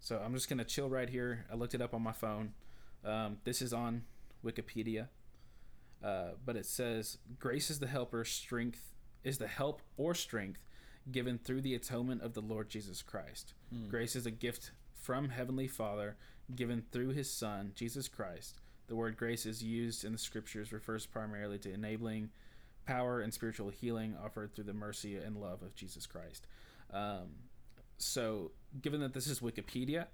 [0.00, 1.46] so I'm just going to chill right here.
[1.50, 2.54] I looked it up on my phone.
[3.04, 4.02] Um, this is on
[4.44, 5.08] Wikipedia.
[6.02, 8.92] Uh, but it says grace is the helper, strength
[9.22, 10.66] is the help or strength
[11.10, 13.54] given through the atonement of the Lord Jesus Christ.
[13.88, 16.16] Grace is a gift from Heavenly Father
[16.54, 18.60] given through his Son, Jesus Christ.
[18.88, 22.30] The word grace is used in the scriptures refers primarily to enabling
[22.86, 26.46] power and spiritual healing offered through the mercy and love of Jesus Christ.
[26.92, 27.28] Um,
[27.98, 30.06] so, given that this is Wikipedia,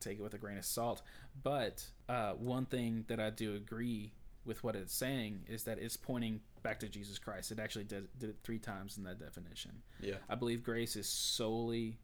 [0.00, 1.02] take it with a grain of salt.
[1.42, 4.12] But uh, one thing that I do agree
[4.44, 7.50] with what it's saying is that it's pointing back to Jesus Christ.
[7.50, 9.72] It actually did, did it three times in that definition.
[10.00, 10.16] Yeah.
[10.28, 11.98] I believe grace is solely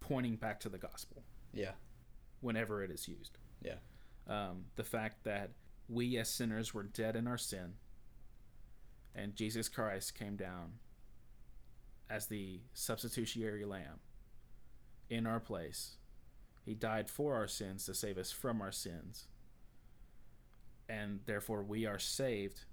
[0.00, 1.22] pointing back to the gospel
[1.54, 1.72] Yeah.
[2.40, 3.38] whenever it is used.
[3.64, 3.76] Yeah.
[4.28, 5.50] Um, the fact that
[5.88, 7.74] we as sinners were dead in our sin,
[9.14, 10.72] and Jesus Christ came down
[12.10, 14.00] as the substitutionary lamb
[15.08, 15.96] in our place.
[16.64, 19.28] He died for our sins to save us from our sins.
[20.88, 22.64] And therefore, we are saved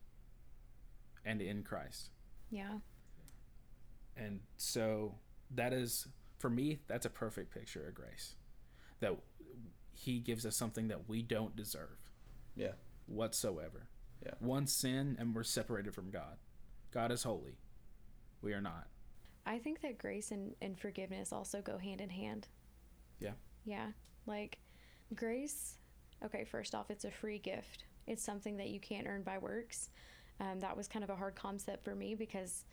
[1.26, 2.10] and in Christ.
[2.52, 2.80] Yeah.
[4.16, 5.16] And so
[5.56, 6.08] that is
[6.40, 8.36] for me that's a perfect picture of grace.
[9.04, 9.18] That
[9.92, 11.98] he gives us something that we don't deserve
[12.56, 12.72] Yeah.
[13.06, 13.88] whatsoever.
[14.26, 14.36] Yeah.
[14.40, 16.38] One sin and we're separated from God.
[16.92, 17.58] God is holy.
[18.42, 18.88] We are not.
[19.46, 22.48] I think that grace and, and forgiveness also go hand in hand.
[23.20, 23.34] Yeah.
[23.66, 23.88] Yeah.
[24.26, 24.58] Like
[25.14, 25.76] grace,
[26.24, 27.84] okay, first off, it's a free gift.
[28.08, 29.90] It's something that you can't earn by works.
[30.40, 32.64] Um, that was kind of a hard concept for me because,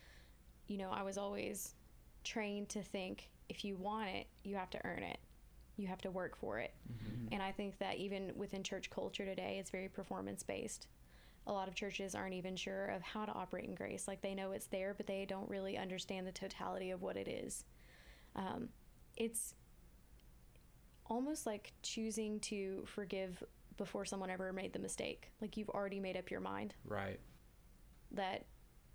[0.69, 1.75] you know, I was always
[2.23, 5.19] trained to think if you want it, you have to earn it.
[5.81, 6.75] You have to work for it.
[7.33, 10.89] And I think that even within church culture today, it's very performance based.
[11.47, 14.07] A lot of churches aren't even sure of how to operate in grace.
[14.07, 17.29] Like they know it's there, but they don't really understand the totality of what it
[17.29, 17.65] is.
[18.37, 18.69] Um,
[19.17, 19.55] it's
[21.07, 23.43] almost like choosing to forgive
[23.77, 25.31] before someone ever made the mistake.
[25.41, 27.19] Like you've already made up your mind Right.
[28.13, 28.45] that,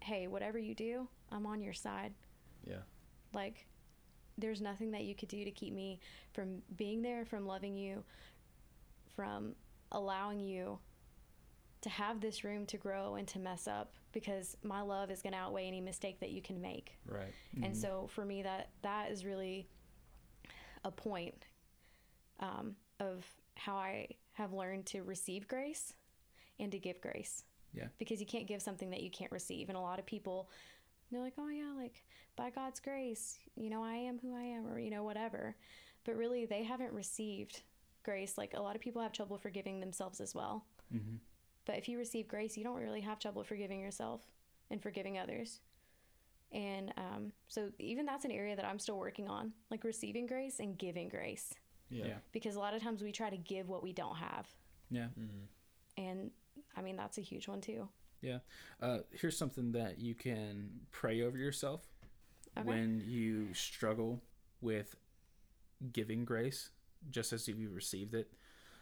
[0.02, 2.14] hey, whatever you do, I'm on your side.
[2.66, 2.84] Yeah.
[3.34, 3.66] Like,
[4.38, 6.00] there's nothing that you could do to keep me
[6.34, 8.04] from being there, from loving you,
[9.16, 9.56] from
[9.92, 10.78] allowing you
[11.82, 15.34] to have this room to grow and to mess up because my love is going
[15.34, 16.98] to outweigh any mistake that you can make.
[17.08, 17.34] Right.
[17.62, 19.68] And so for me that that is really
[20.84, 21.46] a point
[22.40, 23.24] um, of
[23.56, 25.94] how I have learned to receive grace
[26.60, 27.44] and to give grace.
[27.74, 27.88] Yeah.
[27.98, 29.70] Because you can't give something that you can't receive.
[29.70, 30.50] And a lot of people
[31.12, 32.04] they're like, "Oh yeah, like
[32.36, 35.56] by God's grace, you know, I am who I am or you know whatever."
[36.04, 37.62] But really they haven't received
[38.04, 38.38] grace.
[38.38, 40.66] Like a lot of people have trouble forgiving themselves as well.
[40.94, 41.20] Mhm.
[41.66, 44.22] But if you receive grace, you don't really have trouble forgiving yourself
[44.70, 45.62] and forgiving others.
[46.52, 50.60] And um, so even that's an area that I'm still working on, like receiving grace
[50.60, 51.54] and giving grace.
[51.90, 52.06] Yeah.
[52.06, 52.18] Yeah.
[52.32, 54.48] Because a lot of times we try to give what we don't have.
[54.92, 55.08] Yeah.
[55.98, 56.32] And
[56.76, 57.90] I mean, that's a huge one too.
[58.22, 58.40] Yeah.
[58.82, 61.82] Uh, here's something that you can pray over yourself
[62.58, 62.68] Okay.
[62.68, 64.22] when you struggle
[64.62, 64.96] with
[65.92, 66.70] giving grace,
[67.12, 68.32] just as you received it.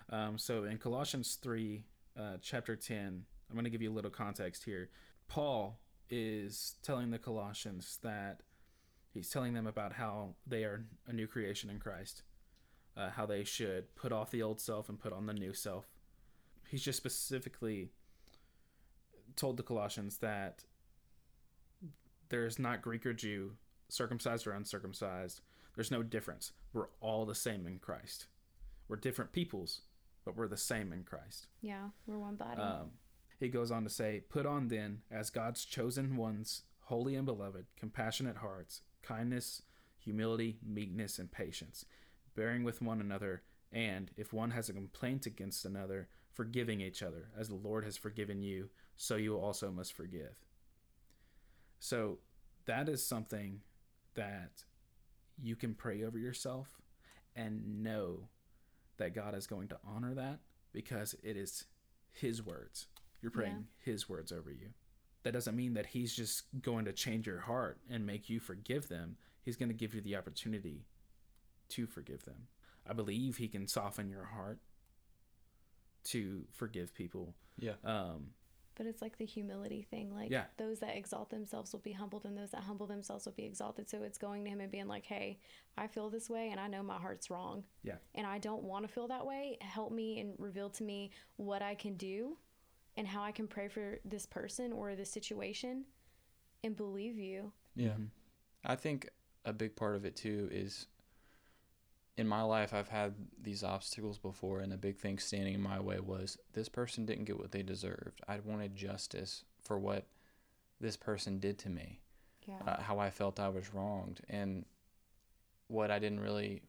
[0.10, 1.84] Um, so in Colossians 3,
[2.18, 4.90] uh, chapter 10, I'm going to give you a little context here.
[5.28, 5.80] Paul
[6.10, 8.42] is telling the Colossians that
[9.14, 12.22] he's telling them about how they are a new creation in Christ,
[12.96, 15.88] uh, how they should put off the old self and put on the new self.
[16.70, 17.92] He's just specifically
[19.36, 20.64] told the Colossians that
[22.30, 23.54] there's not Greek or Jew,
[23.90, 25.42] circumcised or uncircumcised.
[25.76, 26.52] There's no difference.
[26.74, 28.28] We're all the same in Christ.
[28.88, 29.82] We're different peoples,
[30.26, 31.48] but we're the same in Christ.
[31.62, 32.62] Yeah, we're one body.
[32.62, 32.92] Um,
[33.40, 37.66] he goes on to say, Put on then, as God's chosen ones, holy and beloved,
[37.78, 39.64] compassionate hearts, kindness,
[39.98, 41.86] humility, meekness, and patience,
[42.36, 47.30] bearing with one another, and, if one has a complaint against another, forgiving each other,
[47.38, 50.36] as the Lord has forgiven you, so you also must forgive.
[51.80, 52.20] So,
[52.66, 53.60] that is something
[54.16, 54.64] that
[55.42, 56.82] you can pray over yourself
[57.36, 58.30] and know
[58.98, 60.40] that God is going to honor that
[60.72, 61.66] because it is
[62.12, 62.88] His words.
[63.22, 64.70] You're praying His words over you.
[65.24, 68.88] That doesn't mean that He's just going to change your heart and make you forgive
[68.88, 69.18] them.
[69.42, 70.86] He's going to give you the opportunity
[71.70, 72.48] to forgive them.
[72.88, 74.60] I believe He can soften your heart
[76.06, 77.34] to forgive people.
[77.58, 77.74] Yeah.
[77.84, 78.32] Um,
[78.76, 80.14] But it's like the humility thing.
[80.14, 80.46] Like Yeah.
[80.58, 83.90] those that exalt themselves will be humbled, and those that humble themselves will be exalted.
[83.90, 85.40] So it's going to him and being like, "Hey,
[85.78, 87.98] I feel this way, and I know my heart's wrong, yeah.
[88.16, 89.58] and I don't want to feel that way.
[89.62, 92.38] Help me and reveal to me what I can do,
[92.98, 95.86] and how I can pray for this person or this situation,
[96.64, 97.98] and believe you." Yeah.
[98.64, 99.10] I think
[99.46, 100.88] a big part of it too is
[102.18, 105.80] in my life I've had these obstacles before and a big thing standing in my
[105.80, 108.22] way was this person didn't get what they deserved.
[108.28, 110.06] I wanted justice for what
[110.80, 112.00] this person did to me.
[112.48, 112.56] Yeah.
[112.68, 114.66] Uh, how I felt I was wronged and
[115.68, 116.62] what I didn't really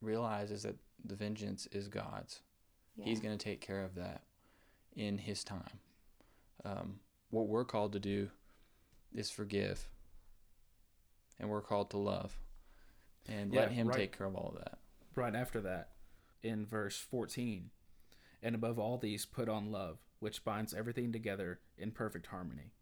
[0.00, 2.40] realize is that the vengeance is God's.
[2.96, 3.04] yeah.
[3.04, 4.22] He's going to take care of that
[4.94, 5.78] in His time.
[6.64, 8.28] Um, what we're called to do
[9.14, 9.88] is forgive,
[11.38, 12.38] and we're called to love,
[13.26, 13.96] and let Him right.
[13.96, 14.78] take care of all of that.
[15.20, 15.90] Right after that
[16.42, 17.70] in verse 14
[18.42, 22.72] and above all these put on love which binds everything together in perfect harmony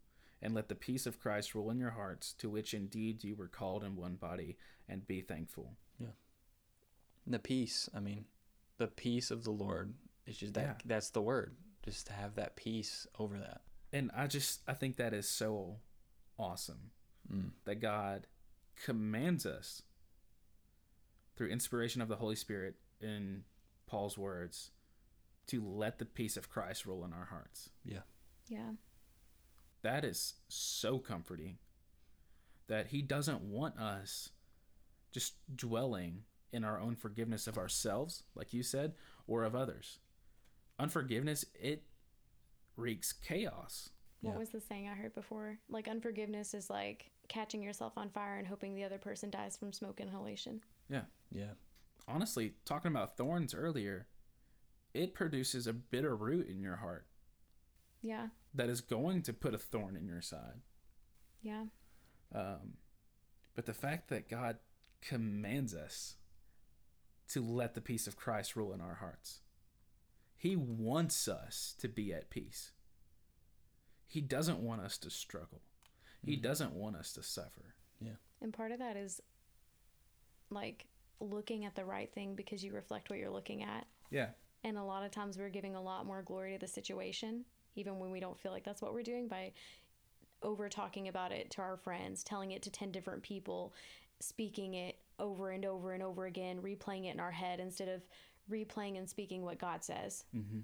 [0.41, 3.47] and let the peace of christ rule in your hearts to which indeed you were
[3.47, 5.73] called in one body and be thankful
[7.25, 8.25] And the peace, I mean,
[8.77, 9.93] the peace of the Lord
[10.25, 10.61] is just that.
[10.65, 10.73] Yeah.
[10.85, 11.55] That's the word.
[11.83, 13.61] Just to have that peace over that.
[13.93, 15.77] and i just i think that is so
[16.37, 16.91] awesome
[17.31, 17.51] Mm.
[17.65, 18.25] that god
[18.85, 19.83] commands us
[21.39, 23.43] through inspiration of the holy spirit in
[23.87, 24.71] paul's words
[25.47, 28.01] to let the peace of christ rule in our hearts Yeah.
[28.49, 28.71] yeah.
[29.81, 31.59] that is so comforting
[32.67, 34.31] that he doesn't want us
[35.13, 38.91] just dwelling in our own forgiveness of ourselves like you said
[39.25, 39.99] or of others
[40.77, 41.83] unforgiveness it
[42.75, 44.37] wreaks chaos What Yeah.
[44.39, 45.57] was the saying I heard before?
[45.69, 49.71] Like unforgiveness is like catching yourself on fire and hoping the other person dies from
[49.71, 50.61] smoke inhalation.
[50.89, 51.53] yeah Yeah.
[52.07, 54.07] honestly talking about thorns earlier
[54.93, 57.05] it produces a bitter root in your heart
[58.01, 58.29] Yeah.
[58.53, 60.61] that is going to put a thorn in your side
[61.41, 61.65] Yeah.
[62.33, 62.73] Um,
[63.55, 64.57] but the fact that God
[65.01, 66.15] commands us
[67.29, 69.39] to let the peace of Christ rule in our hearts,
[70.35, 72.71] He wants us to be at peace.
[74.07, 75.61] He doesn't want us to struggle,
[76.23, 77.75] He doesn't want us to suffer.
[77.99, 78.17] Yeah.
[78.41, 79.21] And part of that is
[80.49, 80.87] like
[81.19, 83.85] looking at the right thing because you reflect what you're looking at.
[84.09, 84.29] Yeah.
[84.63, 87.45] And a lot of times we're giving a lot more glory to the situation,
[87.75, 89.51] even when we don't feel like that's what we're doing by
[90.41, 93.73] over talking about it to our friends, telling it to 10 different people,
[94.19, 98.01] speaking it over and over and over again, replaying it in our head instead of
[98.49, 100.23] replaying and speaking what God says.
[100.35, 100.59] Mm-hmm.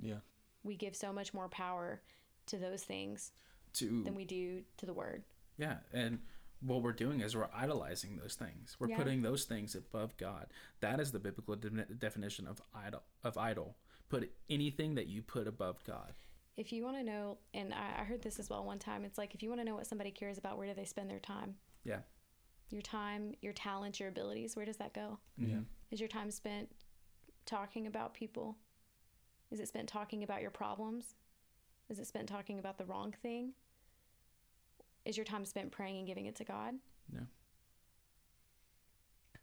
[0.00, 0.16] Yeah.
[0.62, 2.00] We give so much more power
[2.46, 3.32] to those things
[3.74, 5.22] To than we do to the word.
[5.58, 6.18] yeah, and
[6.60, 8.76] what we're doing is we're idolizing those things.
[8.78, 8.96] We're Yeah.
[8.96, 10.48] putting those things above God.
[10.80, 13.02] That is the biblical de- definition of idol.
[13.22, 13.76] Of idol.
[14.08, 16.14] Put anything that you put above God.
[16.56, 19.18] If you want to know, and I, I heard this as well one time, it's
[19.18, 21.20] like if you want to know what somebody cares about, where do they spend their
[21.20, 21.56] time?
[21.84, 22.00] Yeah.
[22.70, 25.18] Your time, your talents, your abilities, where does that go?
[25.36, 25.60] Yeah.
[25.90, 26.70] Is your time spent
[27.46, 28.56] talking about people?
[29.50, 31.14] Is it spent talking about your problems?
[31.88, 33.52] Is it spent talking about the wrong thing?
[35.08, 36.74] Is your time spent praying and giving it to God?
[37.12, 37.20] Yeah.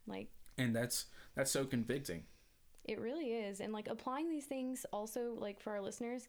[0.07, 1.05] Like And that's
[1.35, 2.23] that's so convicting.
[2.85, 3.59] it really is.
[3.59, 6.27] And like applying these things also like for our listeners,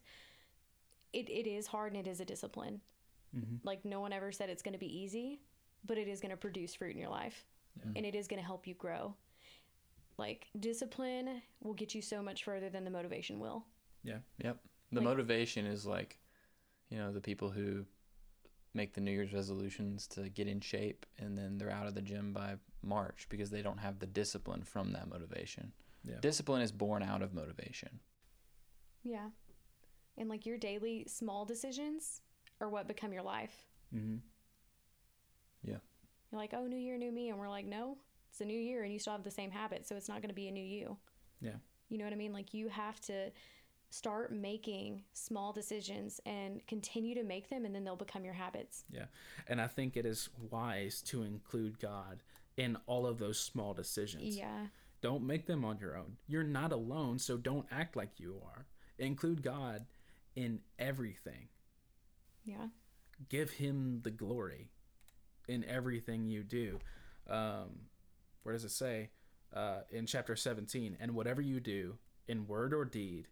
[1.13, 2.81] it, it is hard and it is a discipline.
[3.35, 3.57] Mm-hmm.
[3.63, 5.39] Like no one ever said it's going to be easy,
[5.85, 7.45] but it is going to produce fruit in your life.
[7.95, 9.13] And it is going to help you grow.
[10.17, 13.65] Like discipline will get you so much further than the motivation will.
[14.03, 14.17] Yeah.
[14.43, 14.57] Yep.
[14.91, 16.17] The Like- motivation is like,
[16.89, 17.85] you know, the people who
[18.77, 22.01] make the New Year's resolutions to get in shape and then they're out of the
[22.01, 25.73] gym by March because they don't have the discipline from that motivation.
[26.05, 26.19] Yeah.
[26.21, 27.99] Discipline is born out of motivation.
[29.03, 29.29] Yeah.
[30.17, 32.21] And like your daily small decisions
[32.61, 33.67] are what become your life.
[33.93, 34.17] Mm-hmm.
[35.63, 35.77] Yeah.
[36.31, 37.29] You're like, oh, new year, new me.
[37.29, 37.97] And we're like, no,
[38.29, 39.89] it's a new year and you still have the same habits.
[39.89, 40.97] So it's not going to be a new you.
[41.41, 41.55] Yeah.
[41.89, 42.33] You know what I mean?
[42.33, 43.31] Like you have to
[43.89, 48.83] start making small decisions and continue to make them and then they'll become your habits.
[48.91, 49.05] Yeah.
[49.47, 52.23] And I think it is wise to include God
[52.57, 54.37] in all of those small decisions.
[54.37, 54.67] Yeah.
[55.01, 56.17] Don't make them on your own.
[56.27, 58.65] You're not alone, so don't act like you are.
[58.97, 59.85] Include God
[60.35, 61.49] in everything.
[62.43, 62.67] Yeah.
[63.29, 64.71] Give him the glory
[65.47, 66.79] in everything you do.
[67.29, 67.81] Um,
[68.43, 69.11] where does it say?
[69.53, 73.27] Uh, in chapter 17, and whatever you do, in word or deed,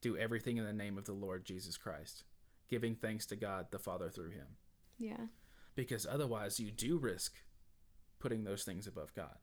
[0.00, 2.24] do everything in the name of the Lord Jesus Christ,
[2.68, 4.56] giving thanks to God the Father through him.
[4.98, 5.26] Yeah.
[5.74, 7.36] because otherwise you do risk
[8.18, 9.36] putting those things above God.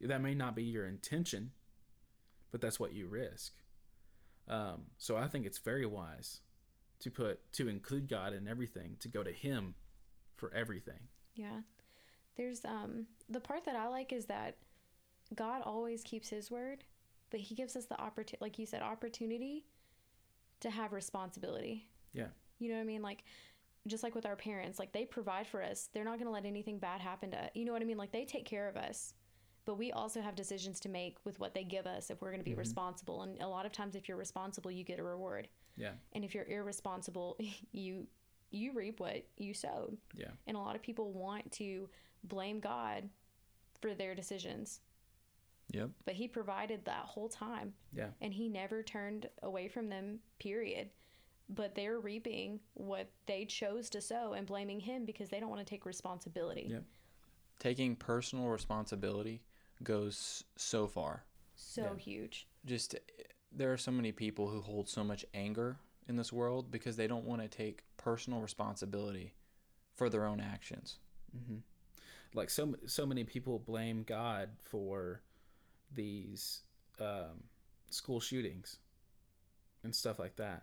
[0.00, 1.50] That may not be your intention,
[2.50, 3.52] but that's what you risk.
[4.48, 6.40] Um, so I think it's very wise
[7.00, 9.74] to put to include God in everything, to go to Him
[10.36, 11.08] for everything.
[11.34, 11.60] Yeah.
[12.36, 14.56] There's um the part that I like is that
[15.34, 16.84] God always keeps his word,
[17.30, 19.66] but he gives us the opportunity like you said opportunity
[20.62, 21.88] to have responsibility.
[22.12, 23.02] Yeah, You know what I mean?
[23.02, 23.24] Like
[23.86, 25.88] just like with our parents, like they provide for us.
[25.92, 27.96] They're not going to let anything bad happen to You know what I mean?
[27.96, 29.14] Like they take care of us.
[29.64, 32.40] But we also have decisions to make with what they give us if we're going
[32.40, 32.60] to be mm-hmm.
[32.60, 33.22] responsible.
[33.22, 35.46] And a lot of times if you're responsible, you get a reward.
[35.76, 37.38] yeah, And if you're irresponsible,
[37.72, 38.06] you
[38.50, 39.96] you reap what you sowed.
[40.14, 41.88] yeah, And a lot of people want to
[42.24, 43.08] blame God
[43.80, 44.80] for their decisions.
[45.72, 45.90] Yep.
[46.04, 50.90] But he provided that whole time yeah, and he never turned away from them, period.
[51.48, 55.60] But they're reaping what they chose to sow and blaming him because they don't want
[55.60, 56.68] to take responsibility.
[56.70, 56.78] yeah,
[57.58, 59.42] Taking personal responsibility
[59.82, 61.24] goes so far.
[61.54, 61.96] So Yeah.
[61.96, 62.46] huge.
[62.64, 62.94] Just
[63.50, 65.76] there are so many people who hold so much anger
[66.08, 69.34] in this world because they don't want to take personal responsibility
[69.94, 70.98] for their own actions.
[71.32, 71.58] hmm
[72.34, 75.20] Like so, so many people blame God for
[75.94, 76.62] these
[77.00, 77.44] um,
[77.90, 78.76] school shootings
[79.84, 80.62] and stuff like that,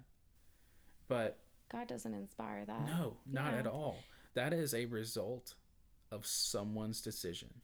[1.07, 1.39] but
[1.71, 2.85] God doesn't inspire that.
[2.85, 3.59] No, not Yeah.
[3.59, 3.97] at all.
[4.33, 5.55] That is a result
[6.11, 7.61] of someone's decision,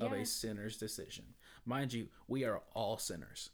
[0.00, 1.34] of a sinner's decision.
[1.66, 3.50] Mind you, we are all sinners.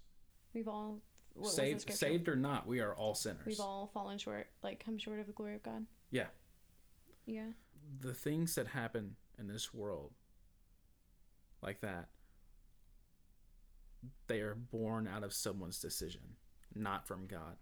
[0.54, 1.00] We've all
[1.42, 3.46] saved, saved or not, we are all sinners.
[3.46, 5.86] We've all fallen short, like come short of the glory of God.
[6.11, 6.28] yeah.
[7.26, 7.48] Yeah.
[8.00, 10.12] The things that happen in this world,
[11.62, 12.09] like that,
[14.29, 16.37] they are born out of someone's decision,
[16.74, 17.57] not from God.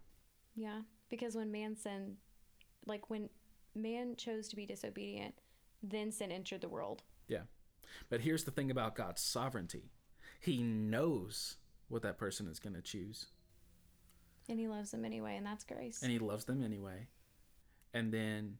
[0.54, 2.16] Yeah, because when man sinned,
[2.86, 3.28] like when
[3.74, 5.34] man chose to be disobedient,
[5.82, 7.02] then sin entered the world.
[7.28, 7.42] Yeah.
[8.08, 9.90] But here's the thing about God's sovereignty
[10.40, 11.56] He knows
[11.88, 13.26] what that person is going to choose.
[14.48, 16.02] And he loves them anyway, and that's grace.
[16.02, 17.08] and he loves them anyway.
[17.92, 18.58] And then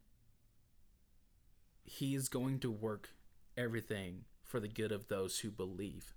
[1.85, 3.11] he is going to work
[3.57, 6.15] everything for the good of those who believe.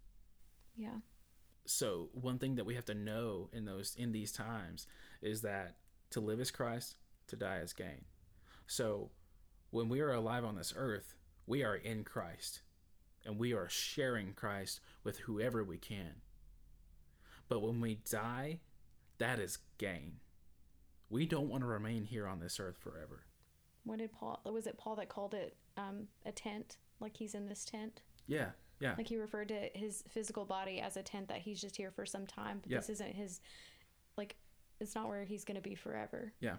[0.75, 0.97] yeah.
[1.69, 4.87] So one thing that we have to know in those in these times
[5.21, 5.75] is that
[6.09, 6.95] to live is Christ,
[7.27, 8.05] to die is gain.
[8.65, 9.11] So
[9.69, 11.13] when we are alive on this earth,
[11.45, 12.61] we are in Christ
[13.23, 16.21] and we are sharing Christ with whoever we can.
[17.47, 18.61] But when we die,
[19.19, 20.13] that is gain.
[21.07, 23.25] We don't want to remain here on this earth forever.
[23.83, 24.41] What did Paul?
[24.43, 26.77] Was it Paul that called it um, a tent?
[26.99, 28.01] Like he's in this tent.
[28.27, 28.49] Yeah,
[28.79, 31.91] yeah, Like he referred to his physical body as a tent that he's just here
[31.91, 32.59] for some time.
[32.61, 32.77] But Yeah.
[32.79, 33.41] this isn't his.
[34.17, 34.35] Like,
[34.79, 36.33] it's not where he's going to be forever.
[36.39, 36.57] yeah.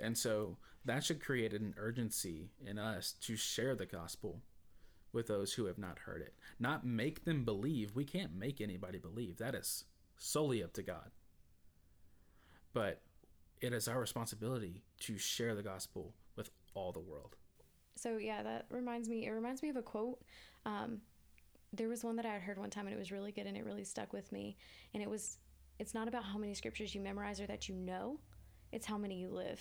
[0.00, 4.40] And so that should create an urgency in us to share the gospel
[5.12, 6.34] with those who have not heard it.
[6.58, 7.94] Not make them believe.
[7.94, 9.36] We can't make anybody believe.
[9.38, 9.84] That is
[10.16, 11.10] solely up to God.
[12.72, 13.02] But
[13.60, 17.36] it is our responsibility to share the gospel with all the world.
[17.96, 19.26] So yeah, that reminds me.
[19.26, 20.22] It reminds me of a quote.
[20.66, 21.00] Um,
[21.72, 23.56] there was one that I had heard one time, and it was really good, and
[23.56, 24.56] it really stuck with me.
[24.94, 25.38] And it was,
[25.78, 28.18] it's not about how many scriptures you memorize or that you know,
[28.72, 29.60] it's how many you live.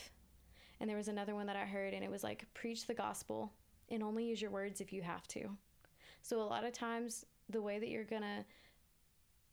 [0.80, 3.54] And there was another one that I heard, and it was like, preach the gospel
[3.90, 5.50] and only use your words if you have to.
[6.22, 8.46] So, a lot of times, the way that you're going to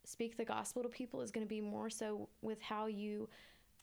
[0.05, 3.28] speak the gospel to people is going to be more so with how you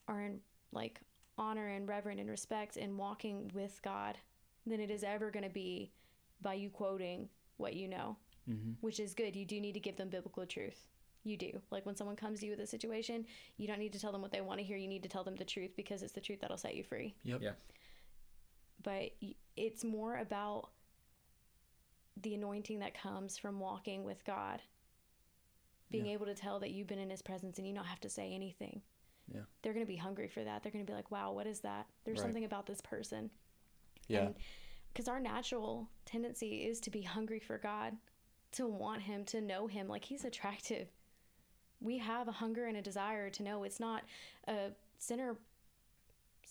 [0.07, 0.39] are in
[0.71, 1.01] like
[1.37, 4.17] honor and reverend and respect and walking with God
[4.65, 5.91] than it is ever going to be
[6.41, 7.27] by you quoting
[7.57, 8.17] what you know,
[8.49, 8.71] Mm-hmm.
[8.81, 9.35] which is good.
[9.37, 10.87] You do need to give them biblical truth.
[11.23, 11.61] You do.
[11.71, 13.25] Like when someone comes to you with a situation,
[13.55, 14.75] you don't need to tell them what they want to hear.
[14.75, 17.15] You need to tell them the truth because it's the truth that'll set you free.
[17.23, 17.39] Yep.
[17.41, 17.51] Yeah.
[18.83, 19.11] But
[19.55, 20.71] it's more about
[22.21, 24.61] the anointing that comes from walking with God.
[25.89, 26.13] Being Yeah.
[26.13, 28.33] able to tell that you've been in his presence and you don't have to say
[28.33, 28.81] anything.
[29.33, 29.43] Yeah.
[29.61, 30.63] They're going to be hungry for that.
[30.63, 31.87] They're going to be like, wow, what is that?
[32.03, 32.23] There's Right.
[32.25, 33.29] something about this person.
[34.09, 34.31] Yeah.
[34.93, 37.93] Because our natural tendency is to be hungry for God,
[38.53, 39.87] to want Him, to know Him.
[39.87, 40.87] Like He's attractive.
[41.81, 43.63] We have a hunger and a desire to know.
[43.63, 44.03] It's not
[44.47, 44.69] a
[44.99, 45.35] sinner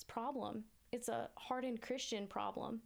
[0.09, 2.80] problem, it's a hardened Christian problem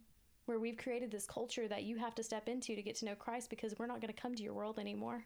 [0.45, 3.15] where we've created this culture that you have to step into to get to know
[3.15, 5.25] Christ because we're not going to come to your world anymore.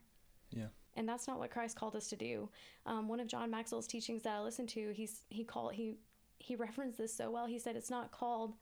[0.49, 0.65] Yeah.
[0.95, 2.49] And that's not what Christ called us to do.
[2.85, 5.95] Um, one of John Maxwell's teachings that I listened to, he's he called he
[6.39, 7.45] he referenced this so well.
[7.45, 8.55] He said it's not called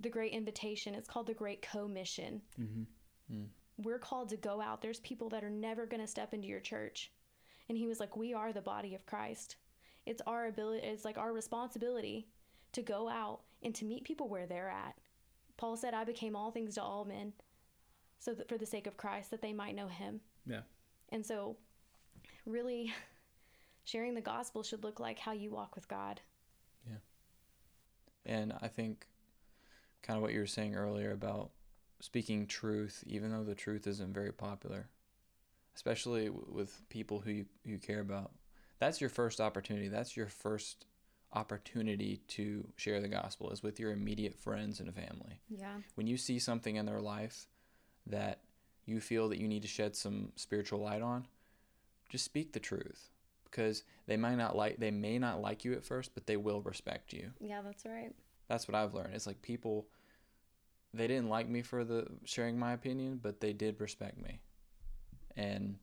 [0.00, 2.42] the great invitation; it's called the great commission.
[2.60, 3.44] Mm-hmm.
[3.76, 4.82] We're called to go out.
[4.82, 7.12] There's people that are never going to step into your church,
[7.68, 9.56] and he was like, "We are the body of Christ.
[10.06, 10.86] It's our ability.
[10.86, 12.28] It's like our responsibility
[12.72, 14.96] to go out and to meet people where they're at."
[15.56, 17.32] Paul said, "I became all things to all men,
[18.18, 20.62] so that for the sake of Christ, that they might know Him." Yeah.
[21.10, 21.56] And so,
[22.46, 22.92] really,
[23.84, 26.20] sharing the gospel should look like how you walk with God.
[26.86, 26.96] Yeah.
[28.26, 29.06] And I think
[30.04, 31.50] kind of what you were saying earlier about
[32.00, 34.88] speaking truth, even though the truth isn't very popular,
[35.74, 38.30] especially w- with people who you, you care about.
[38.78, 39.88] That's your first opportunity.
[39.88, 40.84] That's your first
[41.32, 45.40] opportunity to share the gospel is with your immediate friends and family.
[45.48, 45.78] Yeah.
[45.96, 47.46] When you see something in their life
[48.06, 48.40] that
[48.84, 51.26] you feel that you need to shed some spiritual light on,
[52.10, 53.08] just speak the truth
[53.50, 56.60] because they might not like they may not like you at first, but they will
[56.60, 58.12] respect you Yeah, that's right.
[58.46, 59.14] that's what I've learned.
[59.14, 59.86] It's like people
[60.94, 64.40] they didn't like me for the sharing my opinion, but they did respect me.
[65.36, 65.78] And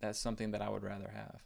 [0.00, 1.42] that's something that I would rather have.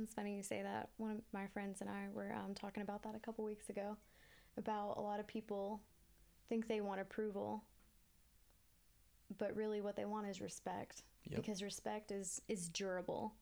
[0.00, 0.90] It's funny you say that.
[0.96, 3.96] One of my friends and I were um, talking about that a couple weeks ago
[4.56, 5.82] about a lot of people
[6.48, 7.64] think they want approval,
[9.38, 11.40] but really what they want is respect Yep.
[11.42, 13.34] because respect is is durable.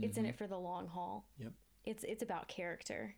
[0.00, 0.30] It's in Mhm.
[0.30, 1.26] it for the long haul.
[1.38, 1.52] Yep.
[1.84, 3.14] It's it's about character.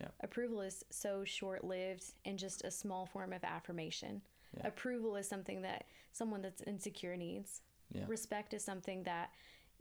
[0.00, 0.14] Yep.
[0.20, 4.22] Approval is so short-lived and just a small form of affirmation.
[4.56, 4.66] Yeah.
[4.66, 7.62] Approval is something that someone that's insecure needs.
[7.92, 8.04] Yeah.
[8.06, 9.30] Respect is something that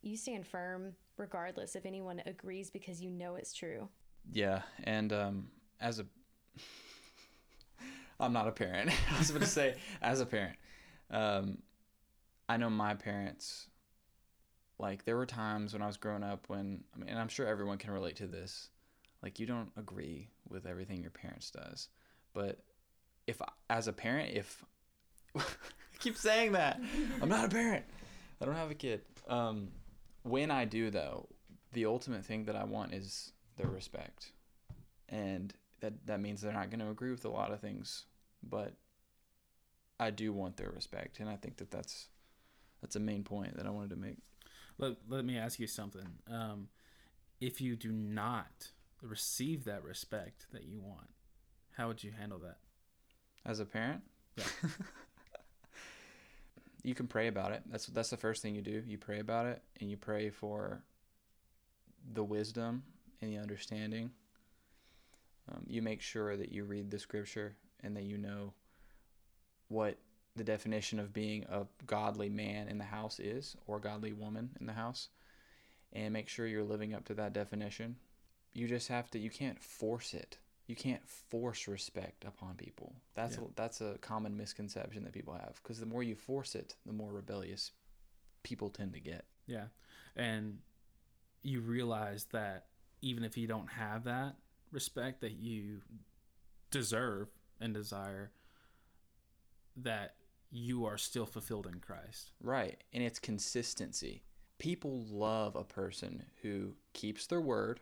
[0.01, 3.89] you stand firm regardless if anyone agrees because you know it's true.
[4.32, 5.47] Yeah, and um,
[5.80, 6.05] as a,
[8.20, 8.91] I'm not a parent.
[9.13, 10.57] I was going to say, as a parent,
[11.11, 11.59] um,
[12.49, 13.68] I know my parents.
[14.80, 17.47] Like there were times when I was growing up when I mean, and I'm sure
[17.47, 18.70] everyone can relate to this.
[19.24, 21.89] Like you don't agree with everything your parents does,
[22.34, 22.59] but
[23.28, 24.65] if as a parent, if
[25.38, 25.43] I
[25.99, 26.82] keep saying that,
[27.21, 27.86] I'm not a parent.
[28.41, 29.01] I don't have a kid.
[29.28, 29.69] Um,
[30.23, 31.28] when I do though,
[31.73, 34.32] the ultimate thing that I want is their respect,
[35.09, 38.05] and that that means they're not going to agree with a lot of things,
[38.41, 38.73] but
[39.99, 42.07] I do want their respect, and I think that that's
[42.82, 44.17] that's a main point that I wanted to make.
[44.78, 46.07] Let, let me ask you something.
[46.32, 46.67] Um,
[47.41, 48.69] if you do not
[49.01, 51.09] receive that respect that you want,
[51.71, 52.57] how would you handle that?
[53.48, 54.04] As a parent,
[54.36, 54.43] Yeah.
[56.84, 57.64] you can pray about it.
[57.66, 58.84] That's that's the first thing you do.
[58.86, 60.84] You pray about it, and you pray for
[62.14, 62.84] the wisdom
[63.22, 64.12] and the understanding.
[65.50, 68.54] Um, you make sure that you read the scripture and that you know
[69.70, 69.98] what
[70.36, 74.68] the definition of being a godly man in the house is or godly woman in
[74.68, 75.10] the house
[75.93, 77.95] and make sure you're living up to that definition.
[78.54, 80.38] You just have to you can't force it.
[80.68, 82.93] You can't force respect upon people.
[83.15, 83.43] That's Yeah.
[83.43, 86.93] a, that's a common misconception that people have because the more you force it, the
[86.93, 87.72] more rebellious
[88.43, 89.26] people tend to get.
[89.45, 89.68] Yeah.
[90.15, 90.59] And
[91.41, 92.65] you realize that
[93.01, 94.36] even if you don't have that
[94.72, 95.82] respect that you
[96.72, 97.30] deserve
[97.61, 98.32] and desire,
[99.78, 100.15] that
[100.51, 102.32] you are still fulfilled in Christ.
[102.41, 102.84] Right.
[102.93, 104.24] And it's consistency.
[104.59, 107.80] People love a person who keeps their word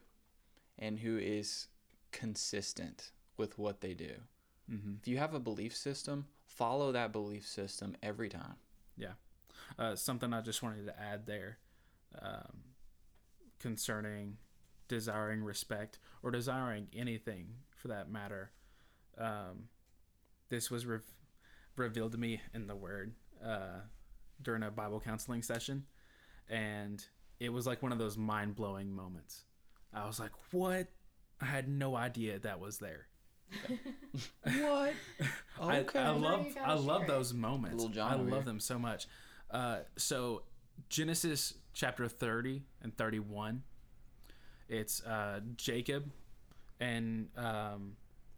[0.78, 1.68] and who is
[2.16, 4.14] consistent with what they do.
[4.72, 4.94] Mm-hmm.
[5.02, 8.56] If you have a belief system, follow that belief system every time.
[8.98, 9.14] Yeah.
[9.78, 11.58] Uh, something I just wanted to add there
[12.22, 12.64] um,
[13.60, 14.38] concerning
[14.88, 18.52] desiring respect or desiring anything for that matter.
[19.18, 19.70] um,
[20.50, 21.00] this was re-
[21.76, 23.14] revealed to me in the Word
[23.44, 23.80] uh,
[24.42, 25.86] during a Bible counseling session,
[26.50, 27.04] and
[27.40, 29.44] it was like one of those mind blowing moments.
[29.94, 30.88] I was like, "What?
[31.42, 33.08] I had no idea that was there."
[34.44, 34.94] What?
[35.62, 36.00] I, Okay.
[36.00, 37.08] I Now love I love share it.
[37.08, 37.76] those moments.
[37.84, 38.42] Little John I love here.
[38.44, 39.08] them so much.
[39.52, 40.44] Uh, so
[40.90, 43.64] Genesis chapter thirty and thirty one.
[44.68, 46.12] It's uh, Jacob
[46.80, 47.96] and um,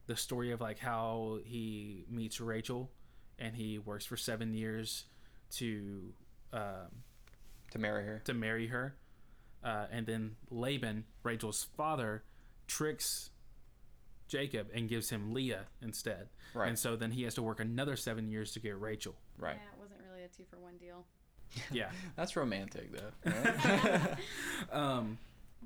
[0.07, 2.91] the story of like how he meets Rachel
[3.39, 5.05] and he works for seven years
[5.51, 6.13] to
[6.51, 7.03] um,
[7.71, 8.21] to marry her.
[8.25, 8.95] to marry her.
[9.63, 12.23] Uh, and then Laban, Rachel's father,
[12.67, 13.29] tricks
[14.27, 16.29] Jacob and gives him Leah instead.
[16.53, 16.67] Right.
[16.67, 19.15] And so then he has to work another seven years to get Rachel.
[19.37, 19.55] Right.
[19.55, 21.05] Yeah, it wasn't really a two for one deal.
[21.71, 21.89] Yeah.
[22.15, 23.31] That's romantic, though.
[23.31, 24.17] right?
[24.71, 25.17] um,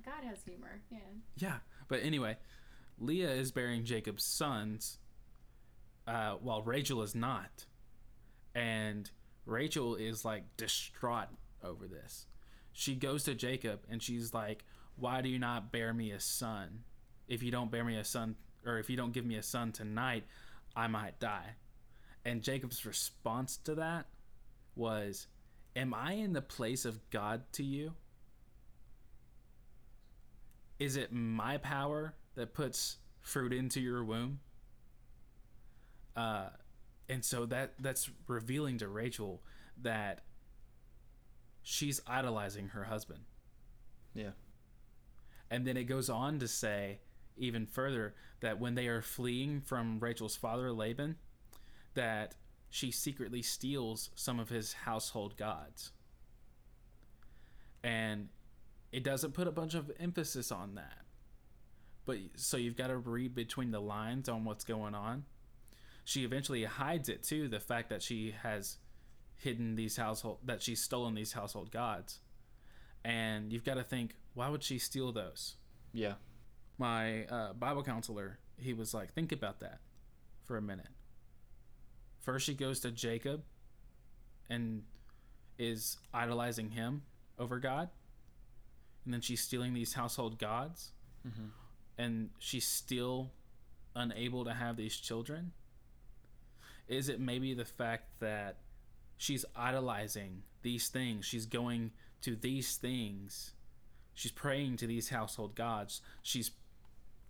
[0.06, 0.82] God has humor.
[0.92, 1.00] Yeah.
[1.38, 1.56] yeah.
[1.88, 2.38] But anyway,
[3.00, 5.00] Leah is bearing Jacob's sons
[6.08, 7.66] uh, while Rachel is not.
[8.54, 9.10] And
[9.46, 11.30] Rachel is like distraught
[11.64, 12.28] over this.
[12.74, 16.84] She goes to Jacob and she's like, Why do you not bear me a son?
[17.32, 19.72] If you don't bear me a son, or if you don't give me a son
[19.72, 20.26] tonight,
[20.76, 21.56] I might die.
[22.26, 24.08] And Jacob's response to that
[24.76, 25.28] was,
[25.74, 27.94] Am I in the place of God to you?
[30.78, 34.42] Is it my power that puts fruit into your womb?
[36.18, 36.50] Uh,
[37.08, 39.42] and so that that's revealing to Rachel
[39.82, 40.26] that
[41.64, 43.22] she's idolizing her husband.
[44.14, 44.32] yeah.
[45.50, 47.00] And then it goes on to say
[47.42, 51.18] even further that when they are fleeing from Rachel's father Laban,
[51.96, 52.36] that
[52.70, 55.92] she secretly steals some of his household gods.
[57.84, 58.30] And
[58.92, 61.00] it doesn't put a bunch of emphasis on that.
[62.06, 65.26] But so you've got to read between the lines on what's going on.
[66.04, 68.78] She eventually hides it too, the fact that she has
[69.38, 72.20] hidden these household that she's stolen these household gods.
[73.04, 75.56] And you've got to think, why would she steal those?
[75.94, 76.14] Yeah.
[76.82, 79.80] My uh, Bible counselor, he was like, think about that
[80.44, 80.90] for a minute.
[82.20, 83.44] First, she goes to Jacob
[84.50, 84.82] and
[85.60, 87.04] is idolizing him
[87.38, 87.90] over God.
[89.06, 90.92] And then she's stealing these household gods.
[92.04, 93.30] And she's still
[93.96, 95.52] unable to have these children.
[96.88, 98.58] Is it maybe the fact that
[99.18, 101.26] she's idolizing these things?
[101.26, 103.54] She's going to these things
[104.14, 106.02] she's praying to these household gods.
[106.22, 106.52] She's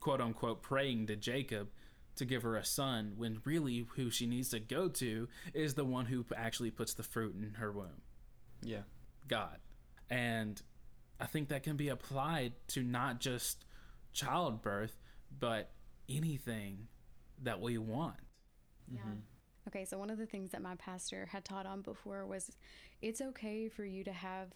[0.01, 1.69] quote unquote praying to Jacob
[2.17, 5.85] to give her a son when really who she needs to go to is the
[5.85, 8.01] one who actually puts the fruit in her womb,
[8.61, 8.81] Yeah.
[9.29, 9.59] God.
[10.09, 10.61] And
[11.21, 13.63] I think that can be applied to not just
[14.11, 14.99] childbirth,
[15.39, 15.71] but
[16.09, 16.87] anything
[17.43, 18.17] that we want.
[18.91, 19.01] Yeah.
[19.67, 22.51] Okay, so one of the things that my pastor had taught on before was
[23.01, 24.49] it's okay for you to have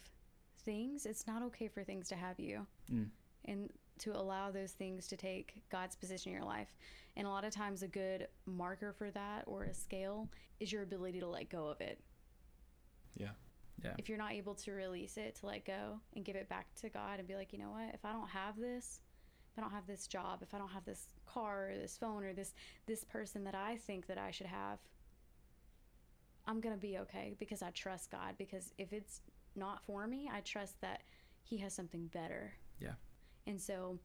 [0.64, 2.66] things, it's not okay for things to have you.
[2.92, 3.08] Mm.
[3.46, 3.70] And
[4.00, 6.76] to allow those things to take God's position in your life.
[7.16, 10.28] And a lot of times, a good marker for that or a scale
[10.60, 12.00] is your ability to let go of it.
[13.16, 13.30] Yeah.
[13.82, 13.92] Yeah.
[13.98, 16.88] If you're not able to release it, to let go and give it back to
[16.88, 19.00] God and be like, you know what, if I don't have this,
[19.52, 22.24] if I don't have this job, if I don't have this car or this phone
[22.24, 22.54] or this
[22.86, 24.78] this person that I think that I should have,
[26.46, 28.34] I'm gonna be okay because I trust God.
[28.38, 29.20] Because if it's
[29.54, 31.02] not for me, I trust that
[31.42, 32.54] He has something better.
[32.80, 32.94] Yeah.
[33.46, 33.98] And so,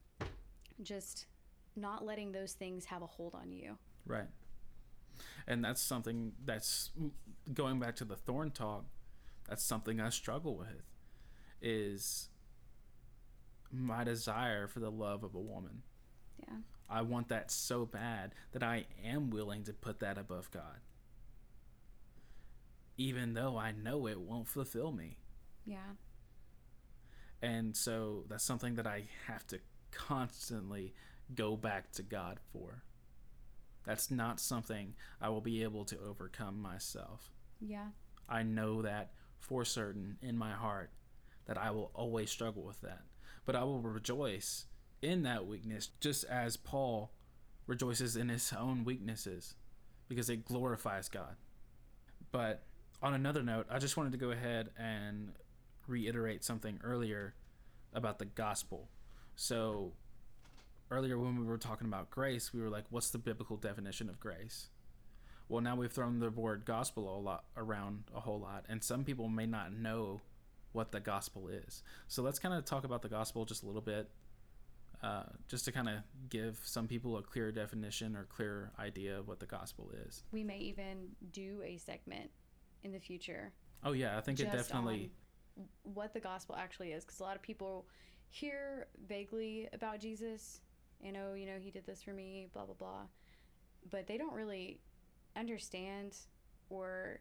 [0.84, 1.26] just
[1.76, 3.78] not letting those things have a hold on you.
[4.06, 4.28] Right.
[5.48, 6.90] And that's something that's
[7.54, 8.86] going back to the thorn talk.
[9.48, 10.84] That's something I struggle with
[11.62, 12.30] is
[13.72, 15.84] my desire for the love of a woman.
[16.40, 16.56] Yeah.
[16.90, 20.82] I want that so bad that I am willing to put that above God.
[22.98, 25.18] Even though I know it won't fulfill me.
[25.66, 25.96] Yeah.
[27.42, 29.60] And so that's something that I have to
[29.92, 30.94] constantly
[31.34, 32.84] go back to God for.
[33.84, 37.32] That's not something I will be able to overcome myself.
[37.60, 37.88] Yeah.
[38.30, 40.92] I know that for certain in my heart
[41.48, 43.02] that I will always struggle with that.
[43.46, 44.66] But I will rejoice
[45.02, 47.12] in that weakness just as Paul
[47.66, 49.56] rejoices in his own weaknesses
[50.08, 51.36] because it glorifies God.
[52.32, 52.64] But
[53.02, 55.32] on another note, I just wanted to go ahead and
[55.88, 57.34] reiterate something earlier
[57.94, 58.90] about the gospel.
[59.36, 59.94] So
[60.90, 64.20] earlier when we were talking about grace, we were like, what's the biblical definition of
[64.20, 64.70] grace?
[65.50, 69.04] Well, now we've thrown the word gospel a lot around a whole lot, and some
[69.04, 70.22] people may not know
[70.72, 71.84] what the gospel is.
[72.08, 74.10] So let's kind of talk about the gospel just a little bit.
[75.04, 75.96] uh, just to kind of
[76.30, 80.24] give some people a clear definition or clear idea of what the gospel is.
[80.32, 82.30] We may even do a segment
[82.84, 83.52] in the future
[83.84, 84.94] Oh yeah, I think it definitely.
[85.06, 85.10] on
[85.84, 87.86] what the gospel actually is because a lot of people
[88.30, 90.62] hear vaguely about jesus
[91.02, 93.02] you know you know he did this for me blah blah blah
[93.90, 94.80] but they don't really
[95.36, 96.16] understand
[96.70, 97.20] or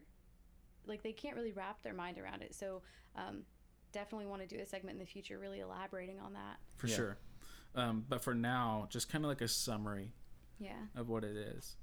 [0.85, 2.81] like they can't really wrap their mind around it so
[3.15, 3.43] um,
[3.91, 6.95] definitely want to do a segment in the future really elaborating on that for Yeah.
[6.95, 7.17] sure.
[7.75, 10.11] Um, but for now, just kind of like a summary
[10.59, 11.77] yeah of what it is.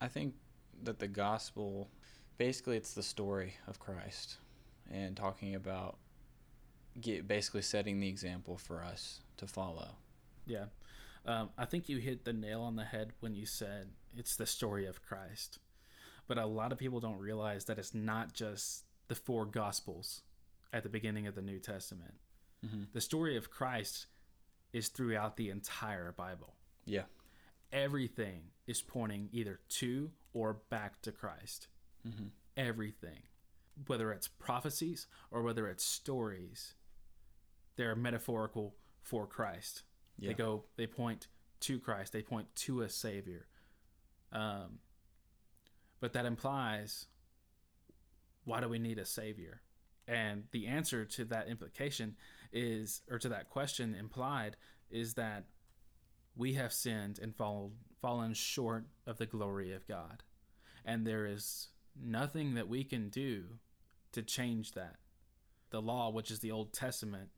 [0.00, 0.34] I think
[0.82, 1.90] that the gospel,
[2.38, 4.38] basically, it's the story of Christ,
[4.92, 5.96] and talking about,
[7.00, 9.88] get basically setting the example for us to follow.
[10.46, 10.66] Yeah.
[11.24, 14.46] Um, I think you hit the nail on the head when you said it's the
[14.46, 15.58] story of Christ.
[16.26, 20.22] But a lot of people don't realize that it's not just the four gospels
[20.72, 22.14] at the beginning of the New Testament.
[22.64, 22.92] Mhm.
[22.92, 24.06] The story of Christ
[24.72, 26.56] is throughout the entire Bible.
[26.84, 27.04] Yeah.
[27.72, 31.68] Everything is pointing either to or back to Christ.
[32.06, 32.28] Mm-hmm.
[32.56, 33.22] Everything.
[33.86, 36.74] Whether it's prophecies or whether it's stories,
[37.76, 39.82] they're metaphorical for Christ.
[40.18, 40.28] Yeah.
[40.28, 41.28] They go, they point
[41.60, 42.12] to Christ.
[42.12, 43.46] They point to a Savior.
[44.30, 44.78] Um,
[46.00, 47.06] but that implies,
[48.44, 49.62] why do we need a Savior?
[50.06, 52.16] And the answer to that implication
[52.52, 54.56] is, or to that question implied,
[54.90, 55.44] is that
[56.36, 60.22] we have sinned and fallen, fallen short of the glory of God.
[60.84, 61.68] And there is
[62.00, 63.44] nothing that we can do
[64.12, 64.96] to change that.
[65.70, 67.30] The law, which is the Old Testament,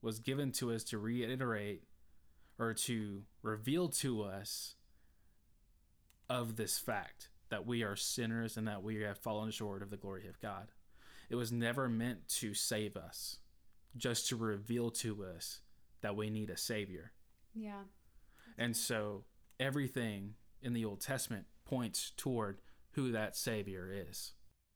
[0.00, 1.84] was given to us to reiterate
[2.58, 4.76] or to reveal to us
[6.28, 9.96] of this fact that we are sinners and that we have fallen short of the
[9.96, 10.68] glory of God.
[11.30, 13.38] It was never meant to save us,
[13.96, 15.60] just to reveal to us
[16.00, 17.12] that we need a Savior.
[17.54, 17.84] yeah
[18.58, 19.24] And so
[19.58, 22.58] everything in the Old Testament points toward
[22.92, 24.32] who that Savior is.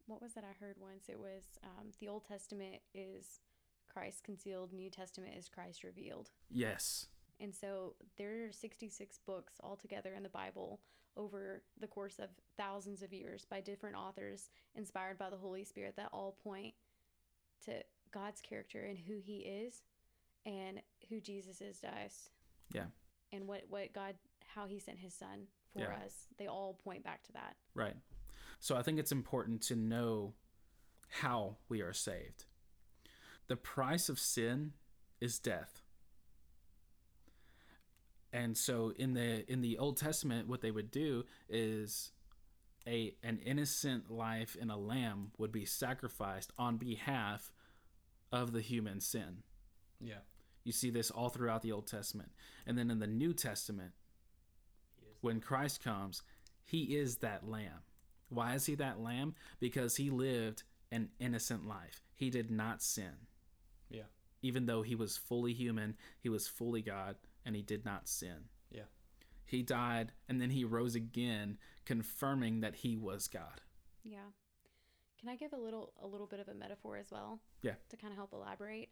[0.08, 3.40] What was that i heard once it was um, the old testament is
[3.92, 7.06] christ concealed new testament is christ revealed Yes.
[7.40, 10.80] And so there are 66 books altogether in the Bible
[11.16, 15.94] over the course of thousands of years by different authors inspired by the Holy Spirit
[15.98, 16.74] that all point
[17.66, 17.74] to
[18.12, 19.82] God's character and who he is
[20.46, 22.28] and who Jesus is to us.
[22.72, 22.86] Yeah.
[23.32, 24.16] And what, what God,
[24.54, 26.04] how he sent his son for Yeah.
[26.04, 26.26] us.
[26.38, 27.54] They all point back to that.
[27.72, 27.94] Right.
[28.60, 30.34] So I think it's important to know
[31.08, 32.44] how we are saved.
[33.46, 34.72] The price of sin
[35.20, 35.82] is death.
[38.32, 42.12] And so in the in the Old Testament what they would do is
[42.86, 47.52] a an innocent life in a lamb would be sacrificed on behalf
[48.30, 49.42] of the human sin.
[50.00, 50.20] Yeah.
[50.64, 52.30] You see this all throughout the Old Testament.
[52.66, 53.92] And then in the New Testament,
[55.22, 56.22] when Christ comes,
[56.64, 57.82] he is that lamb.
[58.28, 59.34] Why is he that lamb?
[59.60, 62.02] Because he lived an innocent life.
[62.14, 63.26] He did not sin.
[63.90, 64.02] Yeah.
[64.42, 68.48] Even though he was fully human, he was fully God, and he did not sin.
[68.70, 68.82] Yeah.
[69.44, 73.62] He died and then he rose again, confirming that he was God.
[74.04, 74.30] Yeah.
[75.18, 77.40] Can I give a little a little bit of a metaphor as well?
[77.62, 77.74] Yeah.
[77.88, 78.90] To kind of help elaborate,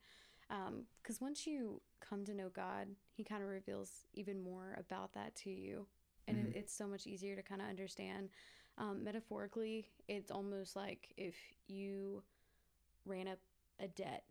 [0.50, 5.12] um, because once you come to know God, He kind of reveals even more about
[5.14, 5.86] that to you,
[6.28, 6.58] and it, mm-hmm.
[6.58, 8.30] it's so much easier to kind of understand.
[8.78, 11.34] Um, metaphorically, it's almost like if
[11.66, 12.22] you
[13.04, 13.38] ran up
[13.80, 14.24] a debt.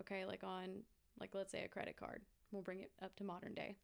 [0.00, 0.82] Okay, like on
[1.20, 2.22] like let's say a credit card.
[2.52, 3.76] We'll bring it up to modern day.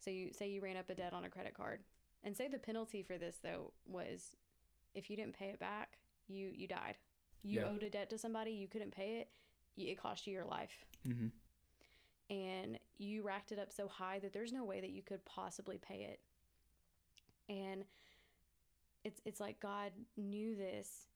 [0.00, 1.80] So you say you ran up a debt on a credit card,
[2.22, 4.32] and say the penalty for this though was
[4.94, 5.98] if you didn't pay it back,
[6.28, 6.96] you you died.
[7.42, 7.66] You Yeah.
[7.68, 9.28] owed a debt to somebody, you couldn't pay it,
[9.76, 10.86] it cost you your life.
[11.06, 11.26] Mm-hmm.
[12.34, 15.76] And you racked it up so high that there's no way that you could possibly
[15.76, 16.20] pay it.
[17.52, 17.84] And
[19.04, 21.08] it's it's like God knew this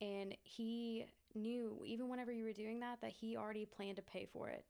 [0.00, 4.26] and he knew even whenever you were doing that that he already planned to pay
[4.32, 4.64] for it.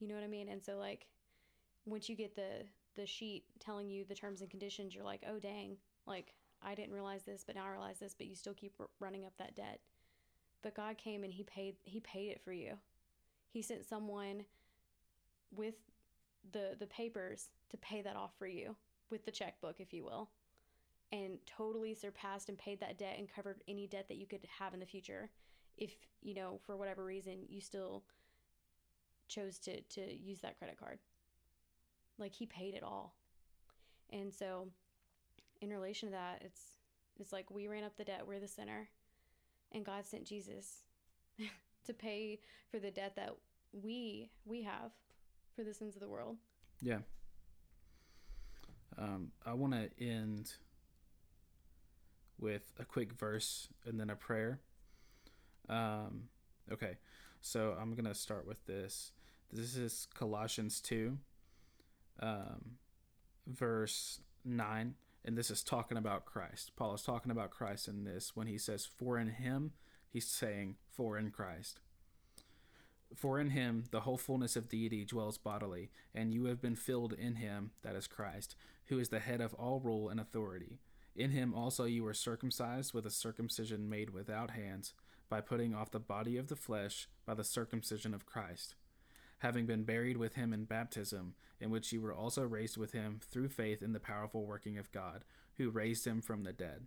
[0.00, 0.48] You know what I mean?
[0.48, 1.06] And so like
[1.86, 2.64] once you get the
[2.96, 5.76] the sheet telling you the terms and conditions, you're like, "Oh dang,
[6.06, 8.88] like I didn't realize this, but now I realize this, but you still keep r-
[9.00, 9.80] running up that debt."
[10.62, 12.74] But God came and he paid he paid it for you.
[13.50, 14.44] He sent someone
[15.54, 15.74] with
[16.52, 18.76] the the papers to pay that off for you
[19.10, 20.30] with the checkbook, if you will,
[21.12, 24.74] and totally surpassed and paid that debt and covered any debt that you could have
[24.74, 25.30] in the future.
[25.76, 28.04] If you know for whatever reason you still
[29.28, 30.98] chose to to use that credit card,
[32.18, 33.14] like he paid it all,
[34.12, 34.68] and so
[35.60, 36.60] in relation to that, it's
[37.18, 38.88] it's like we ran up the debt, we're the sinner,
[39.72, 40.82] and God sent Jesus
[41.86, 42.40] to pay
[42.70, 43.34] for the debt that
[43.72, 44.92] we we have
[45.54, 46.36] for the sins of the world.
[46.80, 46.98] Yeah.
[48.96, 50.52] Um, I want to end
[52.38, 54.60] with a quick verse and then a prayer.
[55.68, 56.28] Um,
[56.72, 56.98] okay,
[57.40, 59.12] so I'm going to start with this.
[59.52, 61.18] This is Colossians 2,
[62.20, 62.78] um,
[63.46, 64.94] verse 9.
[65.26, 66.72] And this is talking about Christ.
[66.76, 69.72] Paul is talking about Christ in this when he says, For in him,
[70.10, 71.80] he's saying, For in Christ.
[73.14, 77.12] For in him the whole fullness of deity dwells bodily, and you have been filled
[77.12, 78.56] in him, that is Christ,
[78.86, 80.78] who is the head of all rule and authority.
[81.16, 84.94] In him also you were circumcised with a circumcision made without hands,
[85.28, 88.74] by putting off the body of the flesh by the circumcision of Christ.
[89.38, 93.20] Having been buried with him in baptism, in which you were also raised with him
[93.30, 95.24] through faith in the powerful working of God,
[95.56, 96.86] who raised him from the dead.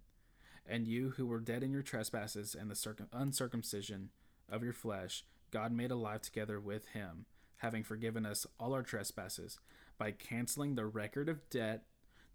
[0.65, 4.09] And you who were dead in your trespasses and the circum- uncircumcision
[4.49, 7.25] of your flesh, God made alive together with him,
[7.57, 9.59] having forgiven us all our trespasses,
[9.97, 11.85] by canceling the record of debt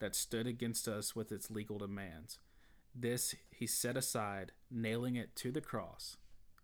[0.03, 2.41] that stood against us with its legal demands.
[2.93, 6.17] This he set aside, nailing it to the cross.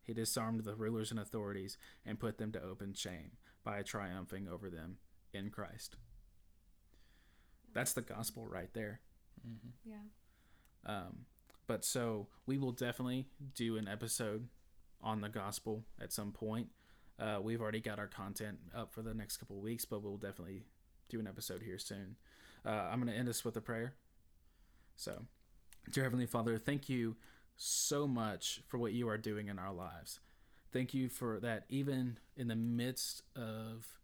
[0.02, 4.68] He disarmed the rulers and authorities and put them to open shame by triumphing over
[4.68, 4.96] them
[5.32, 5.94] in Christ.
[7.72, 9.02] That's the gospel right there.
[9.48, 9.90] Mm-hmm.
[9.92, 10.92] Yeah.
[10.92, 11.26] Um,
[11.68, 14.48] but so we will definitely do an episode
[15.00, 16.70] on the gospel at some point.
[17.20, 20.16] Uh, we've already got our content up for the next couple of weeks, but we'll
[20.16, 20.64] definitely
[21.08, 22.16] do an episode here soon.
[22.68, 23.94] Uh, I'm going to end us with a prayer.
[24.96, 25.22] So,
[25.90, 27.16] dear Heavenly Father, thank you
[27.56, 30.20] so much for what you are doing in our lives.
[30.70, 33.98] Thank you for that, even in the midst of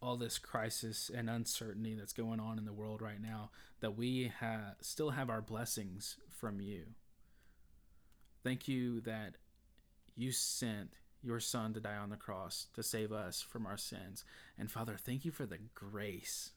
[0.00, 4.32] all this crisis and uncertainty that's going on in the world right now, that we
[4.38, 6.84] ha- still have our blessings from you.
[8.44, 9.34] Thank you that
[10.14, 14.24] you sent your son to die on the cross to save us from our sins.
[14.56, 16.52] And Father, thank you for the grace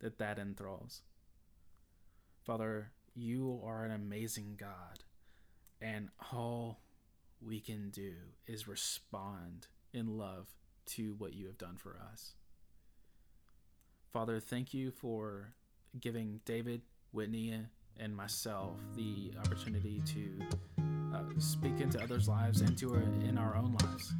[0.00, 1.02] that that enthralls.
[2.44, 5.04] Father, you are an amazing God,
[5.80, 6.80] and all
[7.40, 8.12] we can do
[8.46, 10.48] is respond in love
[10.86, 12.34] to what you have done for us.
[14.12, 15.54] Father, thank you for
[16.00, 16.82] giving David,
[17.12, 17.54] Whitney,
[17.98, 20.40] and myself the opportunity to
[21.14, 24.12] uh, speak into others' lives and to our, in our own lives.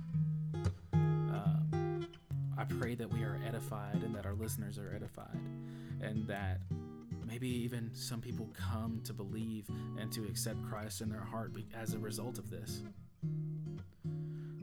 [2.59, 2.80] I mm-hmm.
[2.80, 5.40] pray that we are edified and that our listeners are edified,
[6.00, 6.61] and that
[7.26, 11.94] maybe even some people come to believe and to accept Christ in their heart as
[11.94, 12.82] a result of this.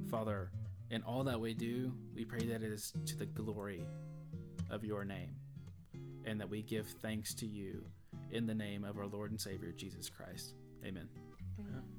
[0.09, 0.51] Father,
[0.89, 3.83] in all that we do, we pray that it is to the glory
[4.69, 5.35] of your name,
[6.25, 7.83] and that we give thanks to you
[8.31, 10.53] in the name of our Lord and Savior Jesus Christ.
[10.85, 11.09] Amen.
[11.59, 11.92] Amen.